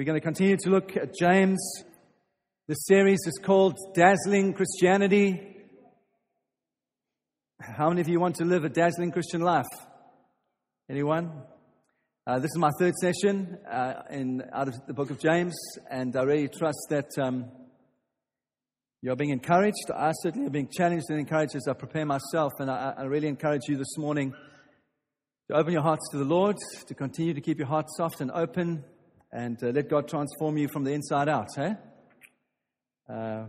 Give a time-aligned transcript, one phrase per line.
[0.00, 1.60] We're going to continue to look at James.
[2.68, 5.58] The series is called Dazzling Christianity.
[7.60, 9.66] How many of you want to live a dazzling Christian life?
[10.88, 11.42] Anyone?
[12.26, 15.54] Uh, this is my third session uh, in, out of the book of James,
[15.90, 17.50] and I really trust that um,
[19.02, 19.90] you're being encouraged.
[19.94, 23.28] I certainly am being challenged and encouraged as I prepare myself, and I, I really
[23.28, 24.32] encourage you this morning
[25.50, 26.56] to open your hearts to the Lord,
[26.86, 28.82] to continue to keep your heart soft and open,
[29.32, 31.48] and uh, let God transform you from the inside out.
[31.56, 31.74] Eh?
[33.08, 33.46] Uh,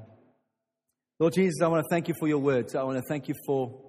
[1.20, 2.76] Lord Jesus, I want to thank you for your words.
[2.76, 3.80] I want to thank you for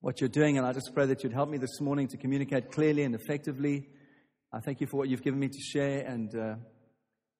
[0.00, 2.70] what you're doing, and I just pray that you'd help me this morning to communicate
[2.72, 3.88] clearly and effectively.
[4.52, 6.54] I thank you for what you've given me to share, and uh,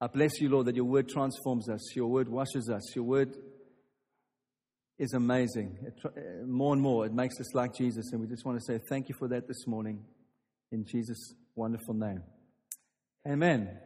[0.00, 3.36] I bless you, Lord, that your word transforms us, your word washes us, your word
[4.98, 5.78] is amazing.
[5.82, 8.12] It, uh, more and more, it makes us like Jesus.
[8.12, 10.04] And we just want to say thank you for that this morning
[10.70, 12.22] in Jesus' wonderful name.
[13.28, 13.78] Amen.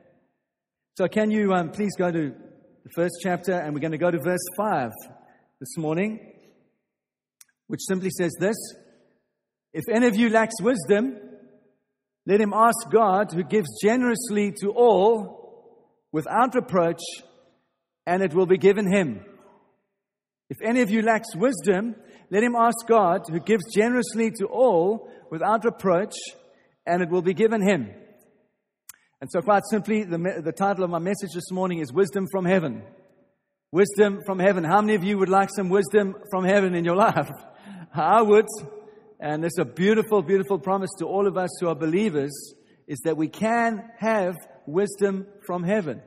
[0.97, 2.31] So, can you um, please go to
[2.84, 4.91] the first chapter, and we're going to go to verse 5
[5.61, 6.19] this morning,
[7.67, 8.57] which simply says this
[9.75, 11.19] If any of you lacks wisdom,
[12.25, 17.03] let him ask God, who gives generously to all without reproach,
[18.07, 19.23] and it will be given him.
[20.48, 21.95] If any of you lacks wisdom,
[22.31, 26.14] let him ask God, who gives generously to all without reproach,
[26.87, 27.91] and it will be given him.
[29.19, 32.45] And so, quite simply, the, the title of my message this morning is Wisdom from
[32.45, 32.83] Heaven.
[33.73, 34.62] Wisdom from heaven.
[34.62, 37.31] How many of you would like some wisdom from heaven in your life?
[37.95, 38.45] I would.
[39.19, 42.55] And it's a beautiful, beautiful promise to all of us who are believers
[42.86, 44.34] is that we can have
[44.67, 46.03] wisdom from heaven.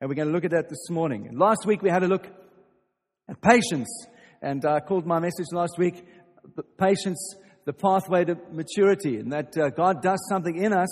[0.00, 1.28] And we're going to look at that this morning.
[1.34, 2.26] Last week we had a look
[3.28, 3.90] at patience.
[4.40, 6.02] And I called my message last week,
[6.78, 7.36] Patience,
[7.66, 10.88] the pathway to maturity, and that uh, God does something in us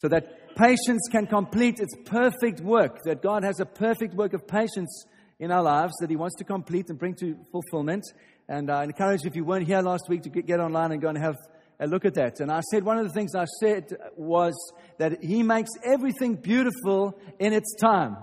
[0.00, 4.46] so that patience can complete its perfect work, that God has a perfect work of
[4.46, 5.04] patience
[5.38, 8.04] in our lives that He wants to complete and bring to fulfillment.
[8.48, 11.08] And I encourage you, if you weren't here last week, to get online and go
[11.08, 11.36] and have
[11.80, 12.40] a look at that.
[12.40, 14.54] And I said one of the things I said was
[14.98, 18.16] that He makes everything beautiful in its time.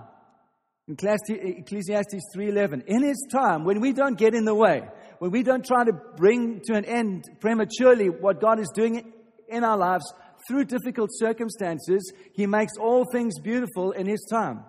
[0.88, 2.84] In Ecclesiastes 3:11.
[2.86, 4.82] In his time, when we don't get in the way,
[5.18, 9.12] when we don't try to bring to an end prematurely what God is doing
[9.48, 10.04] in our lives
[10.48, 14.64] through difficult circumstances, he makes all things beautiful in his time.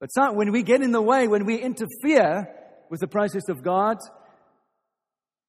[0.00, 2.48] But when we get in the way, when we interfere
[2.90, 3.98] with the process of God,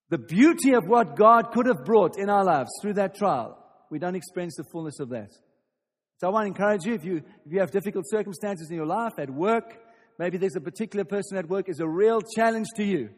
[0.10, 3.58] the beauty of what God could have brought in our lives through that trial,
[3.90, 5.32] we don't experience the fullness of that.
[6.18, 8.86] So I want to encourage you if you, if you have difficult circumstances in your
[8.86, 9.76] life, at work,
[10.20, 13.10] maybe there's a particular person at work is a real challenge to you.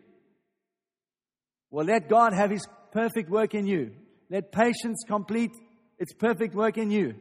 [1.70, 3.92] Well, let God have His perfect work in you.
[4.30, 5.52] Let patience complete
[6.00, 7.16] its perfect work in you.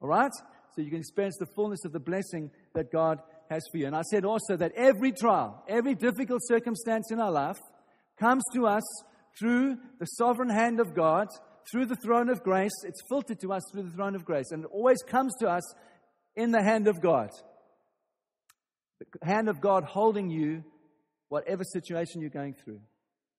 [0.00, 0.32] All right?
[0.74, 3.18] So you can experience the fullness of the blessing that God
[3.50, 3.86] has for you.
[3.86, 7.58] And I said also that every trial, every difficult circumstance in our life
[8.18, 8.82] comes to us
[9.38, 11.28] through the sovereign hand of God
[11.70, 12.72] through the throne of grace.
[12.84, 14.50] It's filtered to us through the throne of grace.
[14.50, 15.62] And it always comes to us
[16.34, 17.30] in the hand of God.
[18.98, 20.64] The hand of God holding you,
[21.28, 22.80] whatever situation you're going through.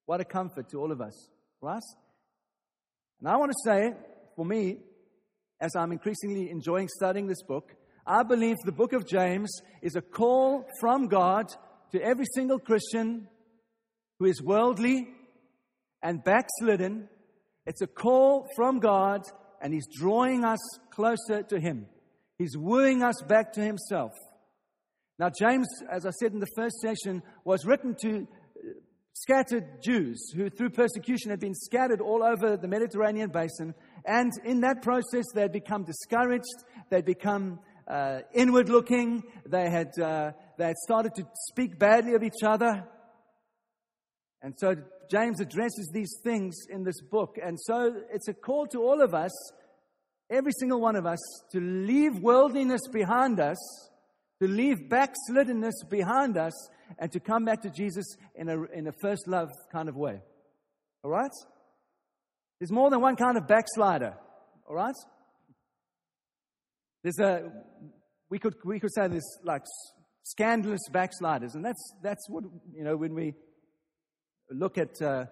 [0.06, 1.30] What a comfort to all of us,
[1.62, 1.82] right?
[3.20, 3.94] And I want to say,
[4.36, 4.78] for me,
[5.60, 10.02] as I'm increasingly enjoying studying this book, I believe the book of James is a
[10.02, 11.48] call from God
[11.92, 13.28] to every single Christian
[14.20, 15.08] who is worldly
[16.02, 17.08] and backslidden
[17.66, 19.22] it's a call from God,
[19.62, 20.60] and He's drawing us
[20.92, 21.88] closer to Him.
[22.38, 24.12] He's wooing us back to Himself.
[25.20, 28.70] Now, James, as I said in the first session, was written to uh,
[29.14, 33.76] scattered Jews who, through persecution, had been scattered all over the Mediterranean basin.
[34.06, 39.98] And in that process, they had become discouraged, they'd become uh, inward looking, they had,
[40.00, 42.86] uh, they had started to speak badly of each other.
[44.42, 44.76] And so
[45.10, 47.38] James addresses these things in this book.
[47.42, 49.32] And so it's a call to all of us,
[50.30, 51.20] every single one of us,
[51.52, 53.58] to leave worldliness behind us,
[54.42, 56.54] to leave backsliddenness behind us,
[57.00, 58.06] and to come back to Jesus
[58.36, 60.20] in a, in a first love kind of way.
[61.04, 61.32] All right?
[62.64, 64.14] There's more than one kind of backslider.
[64.70, 64.96] All right?
[67.04, 67.52] There's a,
[68.30, 69.64] we could, we could say there's like
[70.24, 71.56] scandalous backsliders.
[71.56, 73.34] And that's, that's what, you know, when we
[74.50, 75.26] look at uh,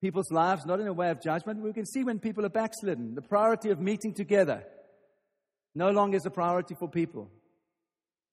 [0.00, 3.16] people's lives, not in a way of judgment, we can see when people are backslidden.
[3.16, 4.62] The priority of meeting together
[5.74, 7.28] no longer is a priority for people.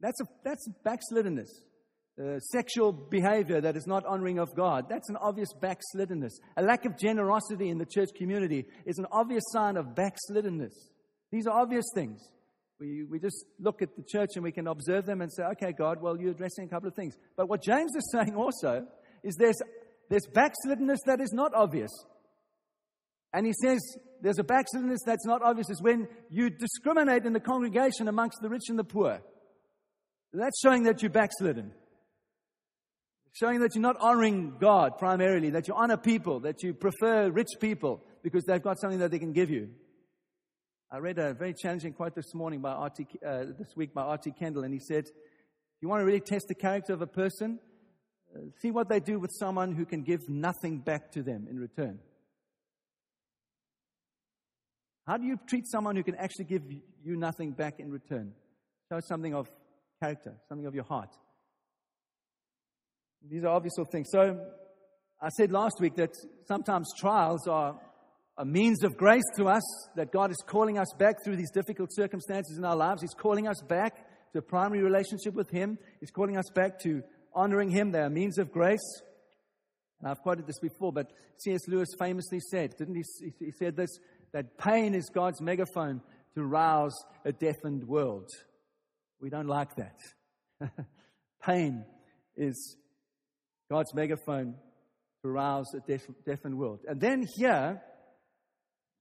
[0.02, 1.50] That's, a, that's backsliddenness.
[2.22, 4.86] Uh, sexual behavior that is not honoring of God.
[4.88, 6.34] That's an obvious backsliddenness.
[6.58, 10.74] A lack of generosity in the church community is an obvious sign of backsliddenness.
[11.32, 12.22] These are obvious things.
[12.80, 15.72] We, we just look at the church and we can observe them and say, okay,
[15.76, 17.16] God, well, you're addressing a couple of things.
[17.36, 18.86] But what James is saying also
[19.24, 19.60] is there's,
[20.12, 21.90] there's backsliddenness that is not obvious.
[23.34, 23.80] And he says
[24.22, 28.50] there's a backsliddenness that's not obvious is when you discriminate in the congregation amongst the
[28.50, 29.20] rich and the poor.
[30.32, 31.72] That's showing that you're backslidden.
[33.34, 37.50] Showing that you're not honoring God primarily, that you honor people, that you prefer rich
[37.60, 39.70] people because they've got something that they can give you.
[40.92, 43.08] I read a very challenging quote this morning by R.T.
[43.26, 44.32] Uh, this week by R.T.
[44.38, 45.06] Kendall, and he said,
[45.82, 47.60] you want to really test the character of a person,
[48.36, 51.60] uh, see what they do with someone who can give nothing back to them in
[51.60, 51.98] return.
[55.08, 56.62] How do you treat someone who can actually give
[57.04, 58.32] you nothing back in return?
[58.90, 59.50] Show something of
[60.02, 61.10] character, something of your heart.
[63.30, 64.10] These are obvious sort of things.
[64.12, 64.40] So,
[65.22, 66.12] I said last week that
[66.48, 67.80] sometimes trials are
[68.38, 69.64] a means of grace to us,
[69.96, 73.02] that God is calling us back through these difficult circumstances in our lives.
[73.02, 73.96] He's calling us back
[74.34, 75.78] to a primary relationship with Him.
[76.00, 77.04] He's calling us back to
[77.34, 77.92] honoring Him.
[77.92, 79.02] They are means of grace.
[80.02, 81.62] And I've quoted this before, but C.S.
[81.68, 83.34] Lewis famously said, didn't he?
[83.40, 83.90] He said this
[84.34, 86.02] that pain is God's megaphone
[86.36, 88.28] to rouse a deafened world.
[89.22, 89.96] We don't like that.
[91.46, 91.86] pain
[92.36, 92.76] is
[93.74, 94.54] God's megaphone
[95.24, 96.82] to rouse a deaf, deafened world.
[96.88, 97.82] And then here,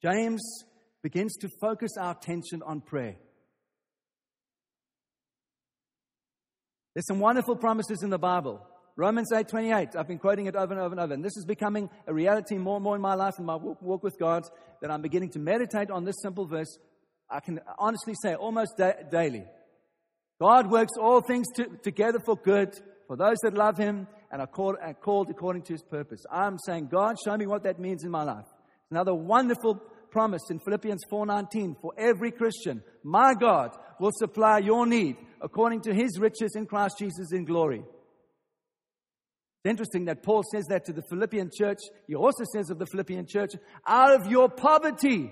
[0.03, 0.41] James
[1.03, 3.17] begins to focus our attention on prayer.
[6.95, 8.67] There's some wonderful promises in the Bible.
[8.97, 9.95] Romans 8:28.
[9.95, 11.13] I've been quoting it over and over and over.
[11.13, 14.03] And this is becoming a reality more and more in my life and my walk
[14.03, 14.45] with God
[14.81, 16.79] that I'm beginning to meditate on this simple verse.
[17.29, 19.45] I can honestly say almost da- daily.
[20.41, 22.75] God works all things to, together for good
[23.07, 26.25] for those that love Him and are called, are called according to His purpose.
[26.32, 28.46] I'm saying, God, show me what that means in my life.
[28.90, 29.76] Another wonderful
[30.11, 33.70] promise in Philippians 4:19 for every Christian, my God
[34.00, 37.84] will supply your need according to His riches in Christ Jesus in glory.
[39.64, 41.78] It's interesting that Paul says that to the Philippian church.
[42.08, 43.52] He also says of the Philippian church,
[43.87, 45.31] out of your poverty,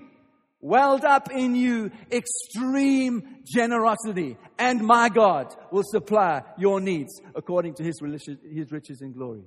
[0.61, 7.83] welled up in you extreme generosity, and my God will supply your needs according to
[7.83, 9.43] his, his riches and glory.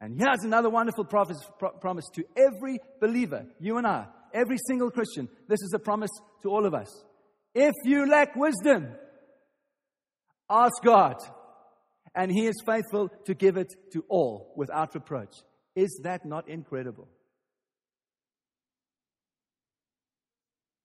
[0.00, 1.38] And here's another wonderful promise,
[1.80, 5.28] promise to every believer, you and I, every single Christian.
[5.48, 6.10] This is a promise
[6.42, 7.04] to all of us.
[7.54, 8.88] If you lack wisdom,
[10.50, 11.16] ask God
[12.14, 15.34] and he is faithful to give it to all without reproach.
[15.74, 17.08] Is that not incredible?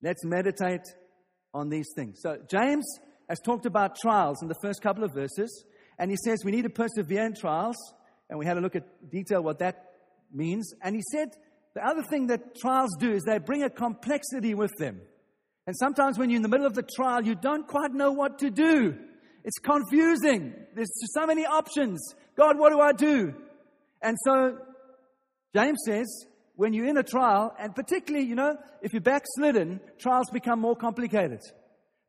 [0.01, 0.81] Let's meditate
[1.53, 2.19] on these things.
[2.21, 2.85] So, James
[3.29, 5.65] has talked about trials in the first couple of verses,
[5.99, 7.75] and he says we need to persevere in trials,
[8.29, 9.91] and we had a look at detail what that
[10.33, 10.73] means.
[10.81, 11.29] And he said
[11.73, 15.01] the other thing that trials do is they bring a complexity with them.
[15.67, 18.39] And sometimes when you're in the middle of the trial, you don't quite know what
[18.39, 18.97] to do.
[19.43, 20.53] It's confusing.
[20.75, 22.01] There's so many options.
[22.35, 23.33] God, what do I do?
[24.01, 24.57] And so
[25.55, 26.25] James says,
[26.61, 30.75] when you're in a trial, and particularly, you know, if you're backslidden, trials become more
[30.75, 31.39] complicated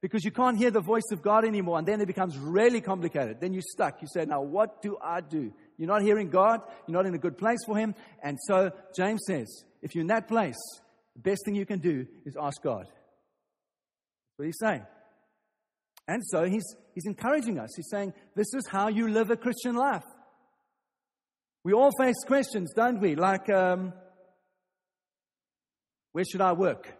[0.02, 3.38] because you can't hear the voice of God anymore, and then it becomes really complicated.
[3.40, 4.02] Then you're stuck.
[4.02, 5.54] You say, Now, what do I do?
[5.78, 7.94] You're not hearing God, you're not in a good place for Him.
[8.22, 10.58] And so James says, If you're in that place,
[11.16, 12.84] the best thing you can do is ask God.
[12.84, 14.84] That's what he's saying.
[16.08, 17.70] And so he's, he's encouraging us.
[17.74, 20.04] He's saying, This is how you live a Christian life.
[21.64, 23.14] We all face questions, don't we?
[23.14, 23.94] Like, um,
[26.12, 26.94] where should I work?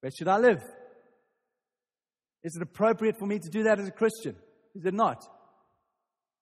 [0.00, 0.62] Where should I live?
[2.44, 4.36] Is it appropriate for me to do that as a Christian?
[4.74, 5.24] Is it not?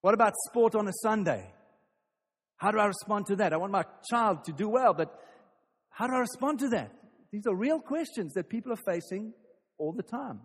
[0.01, 1.51] What about sport on a Sunday?
[2.57, 3.53] How do I respond to that?
[3.53, 5.13] I want my child to do well, but
[5.89, 6.91] how do I respond to that?
[7.31, 9.33] These are real questions that people are facing
[9.77, 10.41] all the time.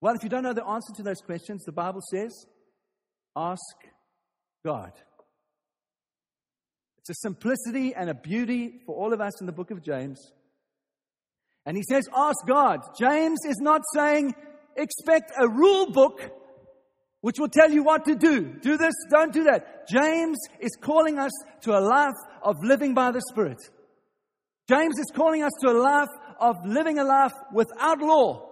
[0.00, 2.32] Well, if you don't know the answer to those questions, the Bible says,
[3.36, 3.60] ask
[4.64, 4.92] God.
[7.10, 10.30] It's a simplicity and a beauty for all of us in the book of James.
[11.66, 12.82] And he says, ask God.
[12.96, 14.32] James is not saying,
[14.76, 16.20] expect a rule book
[17.20, 18.42] which will tell you what to do.
[18.62, 19.88] Do this, don't do that.
[19.88, 22.14] James is calling us to a life
[22.44, 23.58] of living by the Spirit.
[24.68, 28.49] James is calling us to a life of living a life without law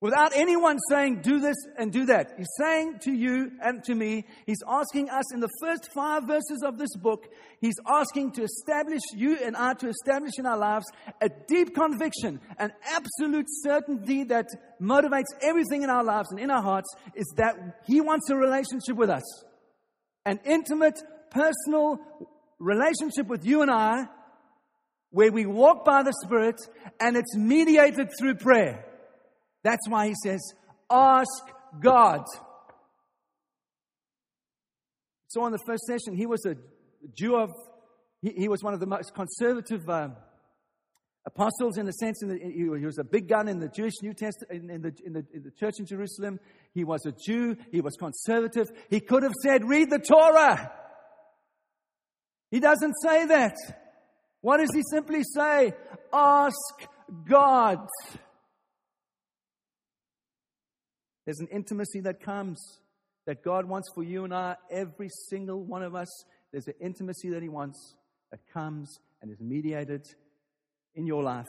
[0.00, 2.32] without anyone saying, do this and do that.
[2.36, 6.62] He's saying to you and to me, he's asking us in the first five verses
[6.64, 7.28] of this book,
[7.60, 10.86] he's asking to establish you and I to establish in our lives
[11.20, 14.46] a deep conviction, an absolute certainty that
[14.80, 18.96] motivates everything in our lives and in our hearts is that he wants a relationship
[18.96, 19.44] with us.
[20.24, 20.98] An intimate,
[21.30, 21.98] personal
[22.58, 24.06] relationship with you and I
[25.10, 26.56] where we walk by the Spirit
[27.00, 28.86] and it's mediated through prayer.
[29.62, 30.40] That's why he says,
[30.90, 31.28] ask
[31.80, 32.24] God.
[35.28, 36.56] So, in the first session, he was a
[37.16, 37.50] Jew of,
[38.20, 40.16] he, he was one of the most conservative um,
[41.26, 44.64] apostles in the sense that he was a big gun in the Jewish New Testament,
[44.64, 46.40] in, in, the, in, the, in the church in Jerusalem.
[46.74, 47.56] He was a Jew.
[47.70, 48.68] He was conservative.
[48.88, 50.72] He could have said, read the Torah.
[52.50, 53.54] He doesn't say that.
[54.40, 55.72] What does he simply say?
[56.12, 56.56] Ask
[57.28, 57.86] God.
[61.30, 62.60] There's an intimacy that comes
[63.24, 66.08] that God wants for you and I, every single one of us.
[66.50, 67.94] There's an intimacy that He wants
[68.32, 70.04] that comes and is mediated
[70.96, 71.46] in your life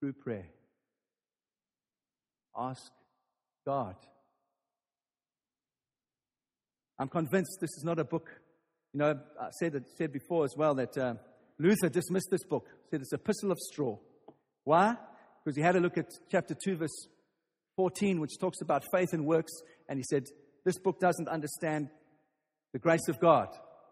[0.00, 0.48] through prayer.
[2.58, 2.90] Ask
[3.64, 3.94] God.
[6.98, 8.28] I'm convinced this is not a book.
[8.94, 11.14] You know, I said, said before as well that uh,
[11.60, 13.96] Luther dismissed this book, said it's an epistle of straw.
[14.64, 14.96] Why?
[15.44, 17.06] Because he had a look at chapter 2, verse
[17.78, 19.52] 14, which talks about faith and works,
[19.88, 20.24] and he said,
[20.64, 21.88] This book doesn't understand
[22.72, 23.46] the grace of God.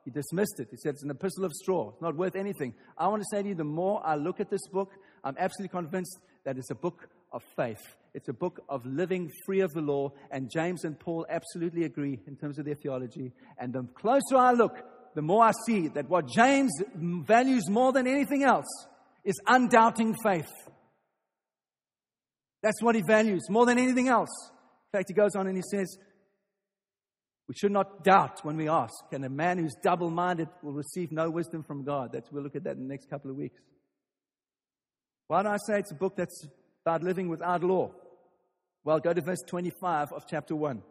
[0.05, 0.69] He dismissed it.
[0.73, 2.75] He said it's an epistle of straw, it's not worth anything.
[2.99, 4.90] I want to say to you, the more I look at this book,
[5.23, 7.81] I'm absolutely convinced that it's a book of faith.
[8.12, 12.19] It's a book of living free of the law, and James and Paul absolutely agree
[12.26, 13.33] in terms of their theology.
[13.57, 14.76] And the closer I look,
[15.14, 18.66] the more I see that what James values more than anything else
[19.23, 20.50] is undoubting faith.
[22.67, 24.51] That's what he values more than anything else.
[24.93, 25.87] In fact, he goes on and he says,
[27.47, 28.93] We should not doubt when we ask.
[29.13, 32.11] And a man who's double minded will receive no wisdom from God.
[32.13, 33.61] That's, we'll look at that in the next couple of weeks.
[35.29, 36.45] Why do I say it's a book that's
[36.85, 37.93] about living without law?
[38.83, 40.83] Well, go to verse 25 of chapter 1.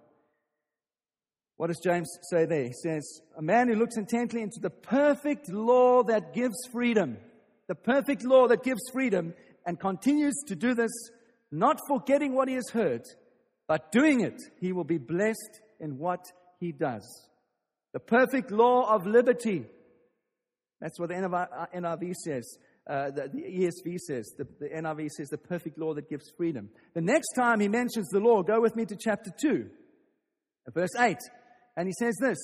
[1.58, 2.64] What does James say there?
[2.64, 7.18] He says, A man who looks intently into the perfect law that gives freedom,
[7.68, 9.34] the perfect law that gives freedom,
[9.66, 10.92] and continues to do this
[11.60, 13.04] not forgetting what he has heard,
[13.68, 16.24] but doing it, he will be blessed in what
[16.60, 17.30] he does.
[17.94, 19.66] The perfect law of liberty.
[20.82, 22.58] That's what the NIV says.
[22.88, 24.32] Uh, the, the, ESV says.
[24.38, 26.70] The, the NIV says the perfect law that gives freedom.
[26.94, 29.68] The next time he mentions the law, go with me to chapter 2,
[30.74, 31.18] verse 8.
[31.78, 32.38] And he says this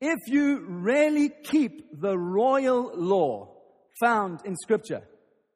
[0.00, 3.54] If you really keep the royal law
[4.00, 5.02] found in Scripture,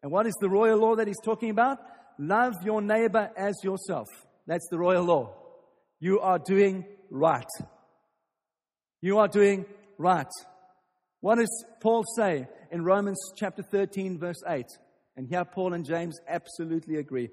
[0.03, 1.79] and what is the royal law that he's talking about?
[2.19, 4.09] Love your neighbor as yourself.
[4.47, 5.35] That's the royal law.
[6.01, 7.47] You are doing right.
[9.01, 9.67] You are doing
[9.99, 10.27] right.
[11.21, 14.67] What does Paul say in Romans chapter 13, verse 8?
[15.17, 17.31] And here Paul and James absolutely agree.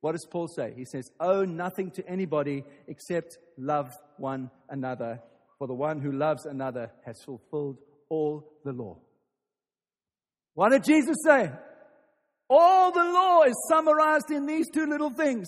[0.00, 0.72] What does Paul say?
[0.76, 5.20] He says, Owe nothing to anybody except love one another,
[5.58, 7.78] for the one who loves another has fulfilled
[8.08, 8.98] all the law.
[10.54, 11.50] What did Jesus say?
[12.48, 15.46] All the law is summarized in these two little things.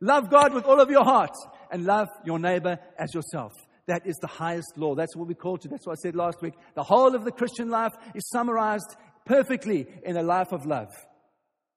[0.00, 1.34] Love God with all of your heart
[1.70, 3.52] and love your neighbor as yourself.
[3.86, 4.94] That is the highest law.
[4.94, 5.68] That's what we call to.
[5.68, 6.54] That's what I said last week.
[6.74, 10.88] The whole of the Christian life is summarized perfectly in a life of love.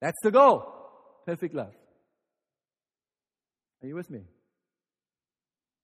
[0.02, 0.64] That's the goal.
[1.26, 1.74] Perfect love.
[3.82, 4.22] Are you with me?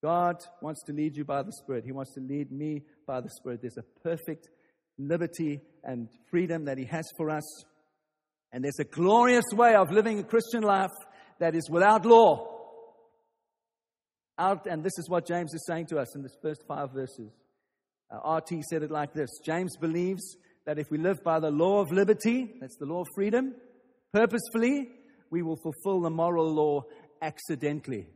[0.01, 1.83] God wants to lead you by the Spirit.
[1.85, 3.61] He wants to lead me by the Spirit.
[3.61, 4.49] There's a perfect
[4.97, 7.43] liberty and freedom that He has for us.
[8.51, 10.91] And there's a glorious way of living a Christian life
[11.39, 12.47] that is without law.
[14.37, 17.31] Out, and this is what James is saying to us in the first five verses.
[18.09, 21.81] Uh, RT said it like this James believes that if we live by the law
[21.81, 23.53] of liberty, that's the law of freedom,
[24.13, 24.89] purposefully,
[25.29, 26.81] we will fulfill the moral law
[27.21, 28.07] accidentally.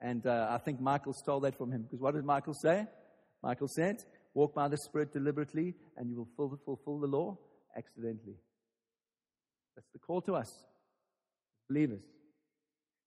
[0.00, 2.86] And uh, I think Michael stole that from him because what did Michael say?
[3.42, 3.96] Michael said,
[4.34, 7.36] Walk by the Spirit deliberately, and you will fulfill the law
[7.76, 8.36] accidentally.
[9.78, 10.64] That's the call to us,
[11.68, 12.02] believers.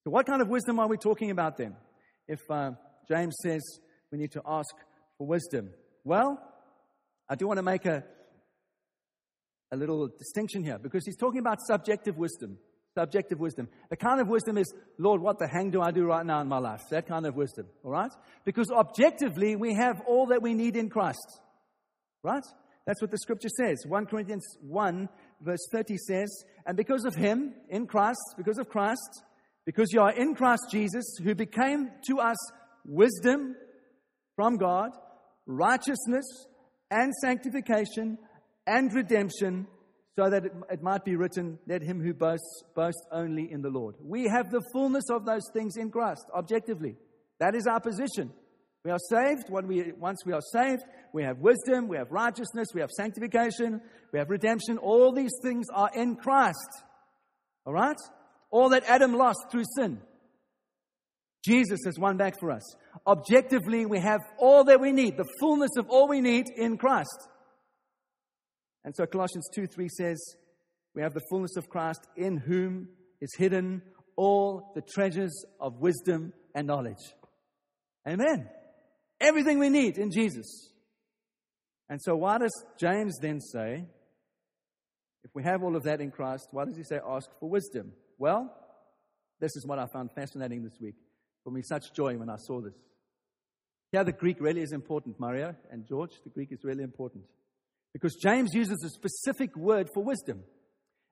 [0.06, 1.76] So, what kind of wisdom are we talking about then?
[2.30, 2.72] If uh,
[3.10, 3.62] James says
[4.10, 4.74] we need to ask
[5.18, 5.72] for wisdom,
[6.06, 6.42] well,
[7.28, 8.06] I do want to make a,
[9.74, 12.58] a little distinction here because he's talking about subjective wisdom.
[12.98, 13.68] Subjective wisdom.
[13.90, 16.48] The kind of wisdom is, Lord, what the hang do I do right now in
[16.48, 16.84] my life?
[16.90, 18.12] That kind of wisdom, all right?
[18.46, 21.42] Because objectively, we have all that we need in Christ,
[22.24, 22.44] right?
[22.86, 23.84] That's what the scripture says.
[23.86, 25.10] 1 Corinthians 1
[25.42, 29.24] verse 30 says, And because of him, in Christ, because of Christ,
[29.66, 32.38] because you are in Christ Jesus, who became to us
[32.86, 33.56] wisdom
[34.36, 34.92] from God,
[35.46, 36.26] righteousness
[36.90, 38.18] and sanctification
[38.66, 39.68] and redemption,
[40.18, 43.70] so that it, it, might be written, Let him who boasts boast only in the
[43.70, 43.96] Lord.
[44.02, 46.96] We have the fullness of those things in Christ, objectively.
[47.40, 48.32] That is our position.
[48.84, 49.50] We are saved.
[49.50, 50.84] When we, once we are saved,
[51.14, 53.80] we have wisdom, we have righteousness, we have sanctification,
[54.12, 54.78] we have redemption.
[54.78, 56.84] All these things are in Christ.
[57.66, 57.98] All right?
[58.50, 60.02] All that Adam lost through sin.
[61.46, 62.76] Jesus has won back for us.
[63.06, 67.28] Objectively, we have all that we need, the fullness of all we need in Christ.
[68.84, 70.36] And so Colossians 2 3 says,
[70.96, 72.90] We have the fullness of Christ in whom
[73.22, 73.82] is hidden
[74.16, 77.14] all the treasures of wisdom and knowledge.
[78.08, 78.50] Amen.
[79.22, 80.74] Everything we need in Jesus.
[81.88, 83.86] And so, why does James then say,
[85.24, 87.94] if we have all of that in Christ, why does he say ask for wisdom?
[88.18, 88.52] Well,
[89.40, 90.96] this is what I found fascinating this week.
[91.44, 92.74] For me, such joy when I saw this.
[93.92, 96.12] Yeah, the Greek really is important, Mario and George.
[96.24, 97.26] The Greek is really important.
[97.94, 100.44] Because James uses a specific word for wisdom,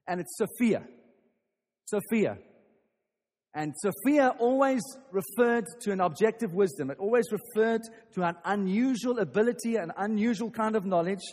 [0.08, 0.84] and it's Sophia.
[1.86, 2.38] Sophia.
[3.56, 6.92] And Sophia always referred to an objective wisdom.
[6.92, 7.82] It always referred
[8.14, 11.24] to an unusual ability, an unusual kind of knowledge.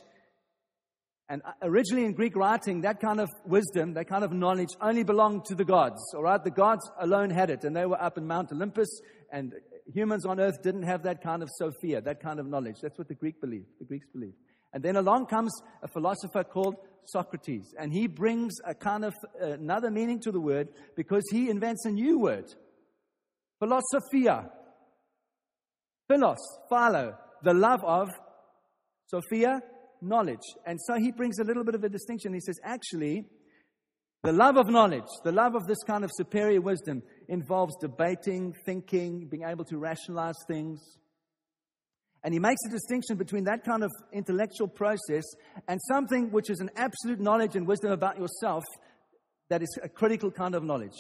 [1.29, 5.03] And uh, originally in Greek writing, that kind of wisdom, that kind of knowledge only
[5.03, 6.43] belonged to the gods, all right?
[6.43, 8.89] The gods alone had it, and they were up in Mount Olympus,
[9.31, 9.53] and
[9.93, 12.77] humans on earth didn't have that kind of Sophia, that kind of knowledge.
[12.81, 13.67] That's what the Greek believed.
[13.79, 14.37] The Greeks believed.
[14.73, 19.91] And then along comes a philosopher called Socrates, and he brings a kind of another
[19.91, 22.47] meaning to the word because he invents a new word
[23.59, 24.51] philosophia.
[26.09, 26.37] Philos,
[26.69, 28.09] philo, the love of,
[29.07, 29.61] Sophia,
[30.01, 30.39] knowledge.
[30.65, 32.33] And so he brings a little bit of a distinction.
[32.35, 33.25] He says, actually,
[34.23, 39.27] the love of knowledge, the love of this kind of superior wisdom, involves debating, thinking,
[39.29, 40.81] being able to rationalize things.
[42.27, 45.23] And he makes a distinction between that kind of intellectual process
[45.69, 48.65] and something which is an absolute knowledge and wisdom about yourself
[49.49, 50.99] that is a critical kind of knowledge.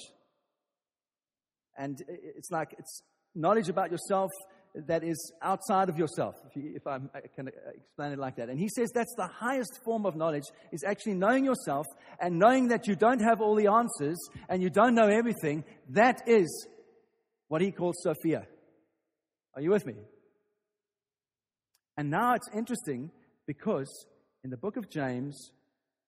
[1.76, 3.02] And it's like it's
[3.34, 4.30] knowledge about yourself
[4.86, 7.00] that is outside of yourself, if, you, if I
[7.34, 8.48] can explain it like that.
[8.48, 11.86] And he says that's the highest form of knowledge is actually knowing yourself
[12.20, 14.16] and knowing that you don't have all the answers
[14.48, 15.64] and you don't know everything.
[15.88, 16.68] That is
[17.48, 18.46] what he calls Sophia.
[19.56, 19.94] Are you with me?
[21.96, 23.10] And now it's interesting
[23.46, 24.06] because
[24.44, 25.52] in the book of James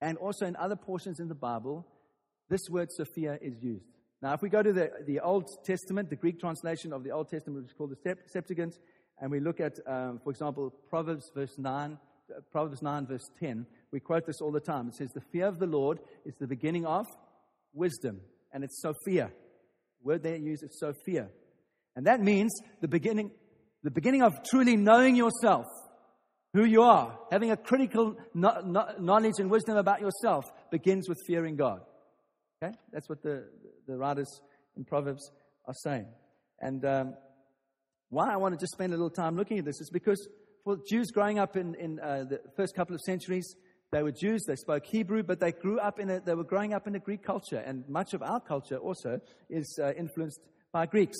[0.01, 1.87] and also in other portions in the Bible,
[2.49, 3.85] this word Sophia is used.
[4.21, 7.29] Now, if we go to the, the Old Testament, the Greek translation of the Old
[7.29, 8.75] Testament, which is called the Septuagint,
[9.21, 11.99] and we look at, um, for example, Proverbs verse 9,
[12.31, 14.89] uh, Proverbs 9 verse 10, we quote this all the time.
[14.89, 17.07] It says, The fear of the Lord is the beginning of
[17.73, 18.21] wisdom,
[18.53, 19.31] and it's Sophia.
[20.01, 21.29] The word they use is Sophia.
[21.95, 23.31] And that means the beginning,
[23.89, 25.65] the beginning of truly knowing yourself,
[26.53, 31.81] who you are, having a critical knowledge and wisdom about yourself begins with fearing God.
[32.63, 32.75] Okay?
[32.93, 33.49] That's what the,
[33.87, 34.43] the writers
[34.77, 35.31] in Proverbs
[35.65, 36.05] are saying.
[36.61, 37.15] And um,
[38.11, 40.29] why I want to just spend a little time looking at this is because
[40.65, 43.57] for Jews growing up in, in uh, the first couple of centuries,
[43.91, 46.75] they were Jews, they spoke Hebrew, but they grew up in a, they were growing
[46.75, 47.63] up in a Greek culture.
[47.65, 50.41] And much of our culture also is uh, influenced
[50.75, 51.17] by Greeks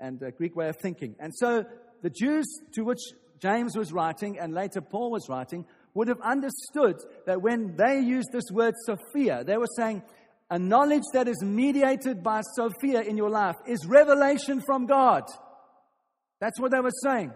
[0.00, 1.16] and a Greek way of thinking.
[1.18, 1.64] And so
[2.04, 3.00] the Jews to which
[3.40, 5.64] James was writing and later Paul was writing
[5.94, 10.02] would have understood that when they used this word Sophia, they were saying,
[10.50, 15.22] a knowledge that is mediated by Sophia in your life is revelation from God.
[16.42, 17.32] That's what they were saying.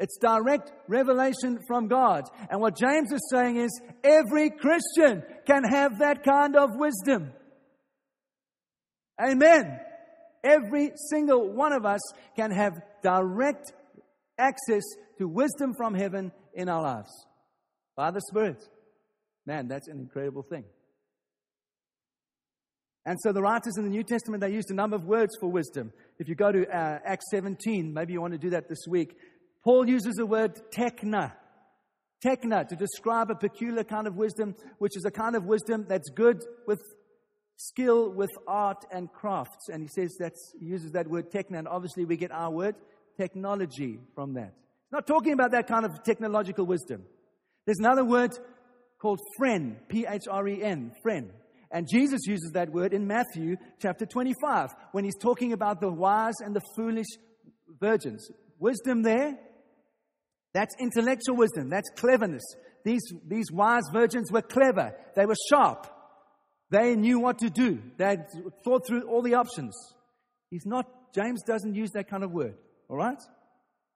[0.00, 2.24] It's direct revelation from God.
[2.50, 7.32] And what James is saying is every Christian can have that kind of wisdom.
[9.24, 9.78] Amen.
[10.42, 12.00] Every single one of us
[12.34, 12.72] can have
[13.04, 13.72] direct
[14.38, 14.82] access
[15.18, 17.26] to wisdom from heaven in our lives
[17.96, 18.62] by the Spirit.
[19.46, 20.64] Man, that's an incredible thing.
[23.06, 25.50] And so the writers in the New Testament, they used a number of words for
[25.50, 25.92] wisdom.
[26.18, 29.14] If you go to uh, Acts 17, maybe you want to do that this week,
[29.62, 31.32] Paul uses the word techne.
[32.24, 36.08] Techne to describe a peculiar kind of wisdom, which is a kind of wisdom that's
[36.10, 36.80] good with
[37.56, 39.68] skill, with art and crafts.
[39.68, 42.74] And he says that he uses that word techne, and obviously we get our word
[43.16, 44.54] technology from that.
[44.92, 47.02] Not talking about that kind of technological wisdom.
[47.66, 48.32] There's another word
[48.98, 51.30] called phren, P H R E N, phren.
[51.70, 56.34] And Jesus uses that word in Matthew chapter 25 when he's talking about the wise
[56.40, 57.08] and the foolish
[57.80, 58.30] virgins.
[58.60, 59.36] Wisdom there,
[60.52, 62.44] that's intellectual wisdom, that's cleverness.
[62.84, 65.88] These, these wise virgins were clever, they were sharp,
[66.70, 68.18] they knew what to do, they
[68.64, 69.74] thought through all the options.
[70.50, 72.54] He's not, James doesn't use that kind of word,
[72.88, 73.20] all right?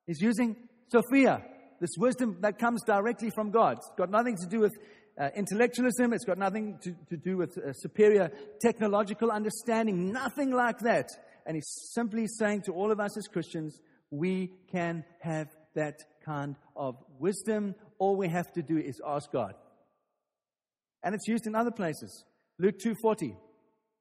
[0.07, 0.57] He's using
[0.90, 1.42] Sophia,
[1.81, 3.79] this wisdom that comes directly from God.
[3.79, 4.72] It's got nothing to do with
[5.18, 6.12] uh, intellectualism.
[6.12, 11.09] It's got nothing to, to do with uh, superior technological understanding, nothing like that.
[11.46, 16.57] And he's simply saying to all of us as Christians, we can have that kind
[16.77, 17.74] of wisdom.
[17.98, 19.55] All we have to do is ask God.
[21.03, 22.24] And it's used in other places.
[22.59, 23.37] Luke 2:40.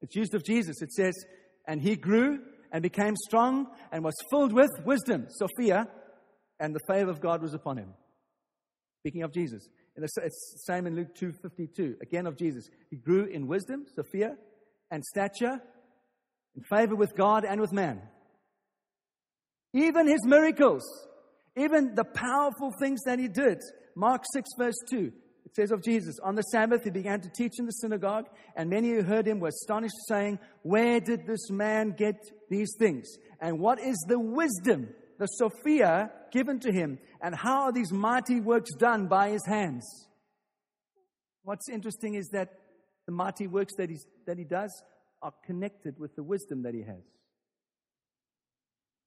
[0.02, 0.82] It's used of Jesus.
[0.82, 1.16] It says,
[1.68, 2.40] "And he grew
[2.72, 5.88] and became strong and was filled with wisdom, Sophia,
[6.60, 7.94] and the favor of God was upon him."
[9.00, 9.68] Speaking of Jesus.
[9.96, 12.70] And it's the same in Luke 2:52, again of Jesus.
[12.90, 14.38] He grew in wisdom, Sophia,
[14.92, 15.62] and stature,
[16.56, 18.02] in favor with God and with man.
[19.74, 20.84] Even his miracles,
[21.56, 23.60] even the powerful things that he did.
[23.96, 25.12] Mark 6, verse 2.
[25.58, 28.92] Says of Jesus, on the Sabbath he began to teach in the synagogue, and many
[28.92, 32.14] who heard him were astonished, saying, Where did this man get
[32.48, 33.08] these things?
[33.42, 37.00] And what is the wisdom, the Sophia, given to him?
[37.24, 39.84] And how are these mighty works done by his hands?
[41.42, 42.50] What's interesting is that
[43.08, 44.72] the mighty works that, he's, that he does
[45.24, 47.02] are connected with the wisdom that he has.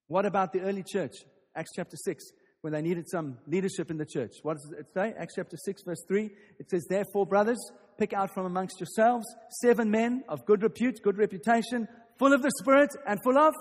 [0.09, 1.15] What about the early church?
[1.55, 2.25] Acts chapter 6
[2.63, 4.33] when they needed some leadership in the church.
[4.43, 5.15] What does it say?
[5.19, 6.31] Acts chapter 6, verse 3.
[6.59, 7.59] It says, Therefore, brothers,
[7.99, 9.27] pick out from amongst yourselves
[9.63, 13.55] seven men of good repute, good reputation, full of the Spirit and full of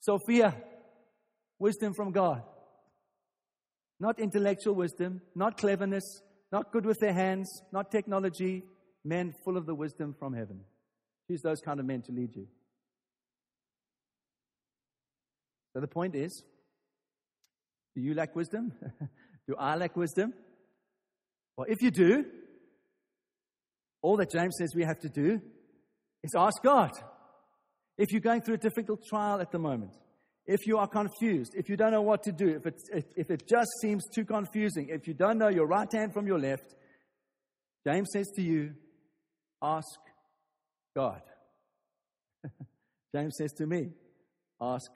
[0.00, 0.56] Sophia,
[1.58, 2.42] wisdom from God.
[4.00, 8.64] Not intellectual wisdom, not cleverness, not good with their hands, not technology,
[9.04, 10.60] men full of the wisdom from heaven.
[11.28, 12.46] Choose those kind of men to lead you.
[15.72, 16.42] So the point is,
[17.98, 18.72] do you lack wisdom?
[19.48, 20.32] do I lack wisdom?
[21.56, 22.24] Well, if you do,
[24.02, 25.40] all that James says we have to do
[26.22, 26.92] is ask God.
[27.96, 29.96] If you're going through a difficult trial at the moment,
[30.46, 33.30] if you are confused, if you don't know what to do, if, it's, if, if
[33.32, 36.76] it just seems too confusing, if you don't know your right hand from your left,
[37.84, 38.74] James says to you,
[39.60, 39.98] ask
[40.94, 41.22] God.
[43.12, 43.88] James says to me,
[44.60, 44.88] ask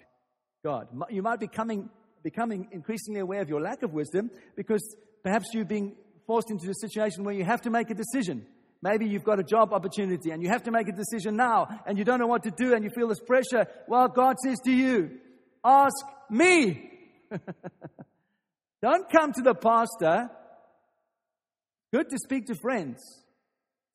[0.65, 0.87] God.
[1.11, 1.91] You might be coming
[2.23, 5.95] becoming increasingly aware of your lack of wisdom because perhaps you've been
[6.27, 8.47] forced into a situation where you have to make a decision.
[8.83, 11.97] Maybe you've got a job opportunity and you have to make a decision now and
[11.97, 13.67] you don't know what to do and you feel this pressure.
[13.87, 15.19] Well, God says to you,
[15.65, 16.91] ask me.
[18.83, 20.31] don't come to the pastor.
[21.93, 23.01] Good to speak to friends.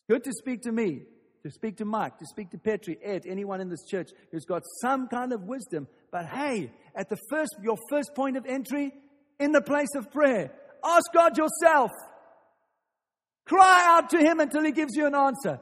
[0.10, 1.02] Good to speak to me,
[1.48, 4.64] to speak to Mike, to speak to Petri, Ed, anyone in this church who's got
[4.82, 5.88] some kind of wisdom.
[6.12, 8.94] But hey, at the first, your first point of entry
[9.40, 10.52] in the place of prayer.
[10.84, 11.92] Ask God yourself.
[13.46, 15.62] Cry out to Him until He gives you an answer.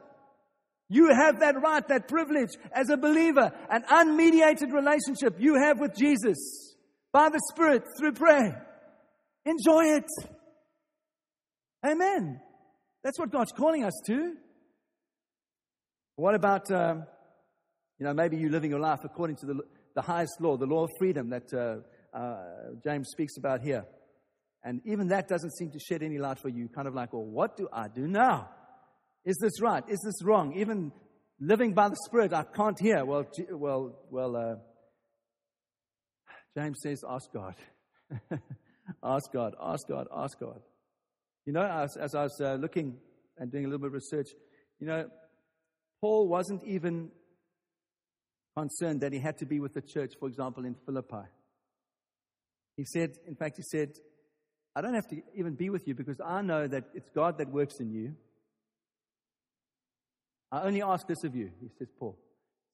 [0.90, 5.96] You have that right, that privilege as a believer, an unmediated relationship you have with
[5.96, 6.76] Jesus
[7.12, 8.66] by the Spirit through prayer.
[9.46, 10.10] Enjoy it.
[11.86, 12.42] Amen.
[13.04, 14.36] That's what God's calling us to.
[16.16, 17.06] What about, um,
[18.00, 19.62] you know, maybe you living your life according to the
[19.96, 22.36] the highest law, the law of freedom that uh, uh,
[22.84, 23.86] James speaks about here.
[24.64, 26.68] And even that doesn't seem to shed any light for you.
[26.68, 28.50] Kind of like, well, what do I do now?
[29.24, 29.84] Is this right?
[29.88, 30.54] Is this wrong?
[30.58, 30.92] Even
[31.40, 33.06] living by the Spirit, I can't hear.
[33.06, 34.36] Well, well, well.
[34.36, 34.56] Uh,
[36.58, 37.56] James says, ask God,
[39.04, 40.62] ask God, ask God, ask God.
[41.46, 42.98] You know, as, as I was uh, looking
[43.38, 44.30] and doing a little bit of research,
[44.80, 45.10] you know,
[46.02, 47.12] Paul wasn't even
[48.56, 51.28] concerned that he had to be with the church, for example, in Philippi.
[52.78, 53.94] He said, in fact, he said,
[54.76, 57.50] I don't have to even be with you because I know that it's God that
[57.50, 58.16] works in you.
[60.52, 62.18] I only ask this of you, he says, Paul.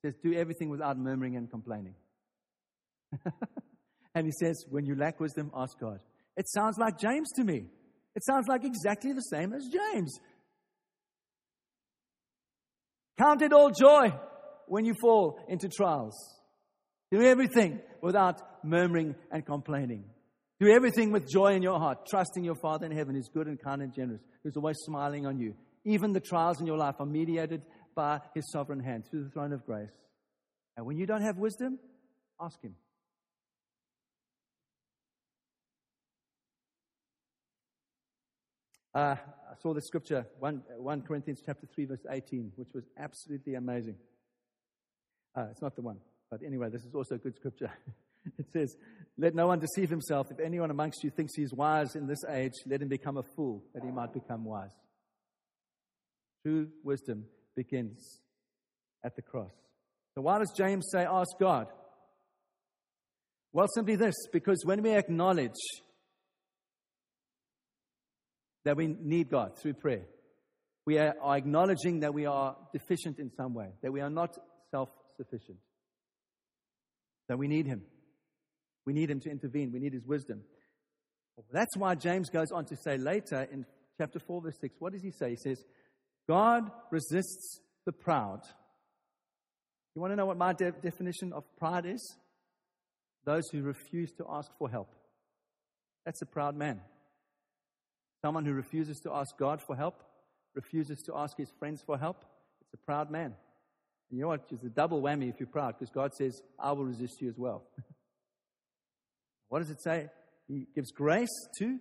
[0.01, 1.95] He says, do everything without murmuring and complaining.
[4.15, 5.99] and he says, when you lack wisdom, ask God.
[6.37, 7.65] It sounds like James to me.
[8.15, 10.19] It sounds like exactly the same as James.
[13.17, 14.11] Count it all joy
[14.67, 16.15] when you fall into trials.
[17.11, 20.05] Do everything without murmuring and complaining.
[20.59, 23.61] Do everything with joy in your heart, trusting your Father in heaven who's good and
[23.61, 25.55] kind and generous, who's always smiling on you.
[25.85, 27.63] Even the trials in your life are mediated
[27.95, 29.89] by his sovereign hand through the throne of grace.
[30.77, 31.79] And when you don't have wisdom,
[32.39, 32.75] ask him.
[38.93, 39.15] Uh,
[39.61, 43.95] saw the scripture, 1, 1 Corinthians chapter 3, verse 18, which was absolutely amazing.
[45.35, 45.97] Uh, it's not the one.
[46.29, 47.71] But anyway, this is also a good scripture.
[48.39, 48.75] it says,
[49.17, 50.31] Let no one deceive himself.
[50.31, 53.23] If anyone amongst you thinks he is wise in this age, let him become a
[53.35, 54.71] fool, that he might become wise.
[56.43, 58.21] True wisdom begins
[59.03, 59.51] at the cross.
[60.15, 61.67] So, why does James say, Ask God?
[63.53, 65.59] Well, simply this because when we acknowledge
[68.65, 70.05] that we need God through prayer,
[70.85, 74.37] we are acknowledging that we are deficient in some way, that we are not
[74.71, 75.57] self sufficient.
[77.27, 77.83] That we need Him.
[78.85, 79.71] We need Him to intervene.
[79.71, 80.41] We need His wisdom.
[81.51, 83.65] That's why James goes on to say later in
[83.97, 85.31] chapter 4, verse 6, what does he say?
[85.31, 85.63] He says,
[86.27, 88.41] God resists the proud.
[89.95, 92.15] You want to know what my de- definition of pride is?
[93.25, 94.89] Those who refuse to ask for help.
[96.05, 96.81] That's a proud man.
[98.21, 100.03] Someone who refuses to ask God for help,
[100.53, 102.23] refuses to ask his friends for help,
[102.61, 103.33] it's a proud man.
[104.11, 104.45] And you know what?
[104.51, 107.37] It's a double whammy if you're proud, because God says, I will resist you as
[107.37, 107.63] well.
[109.49, 110.09] what does it say?
[110.47, 111.29] He gives grace
[111.59, 111.79] to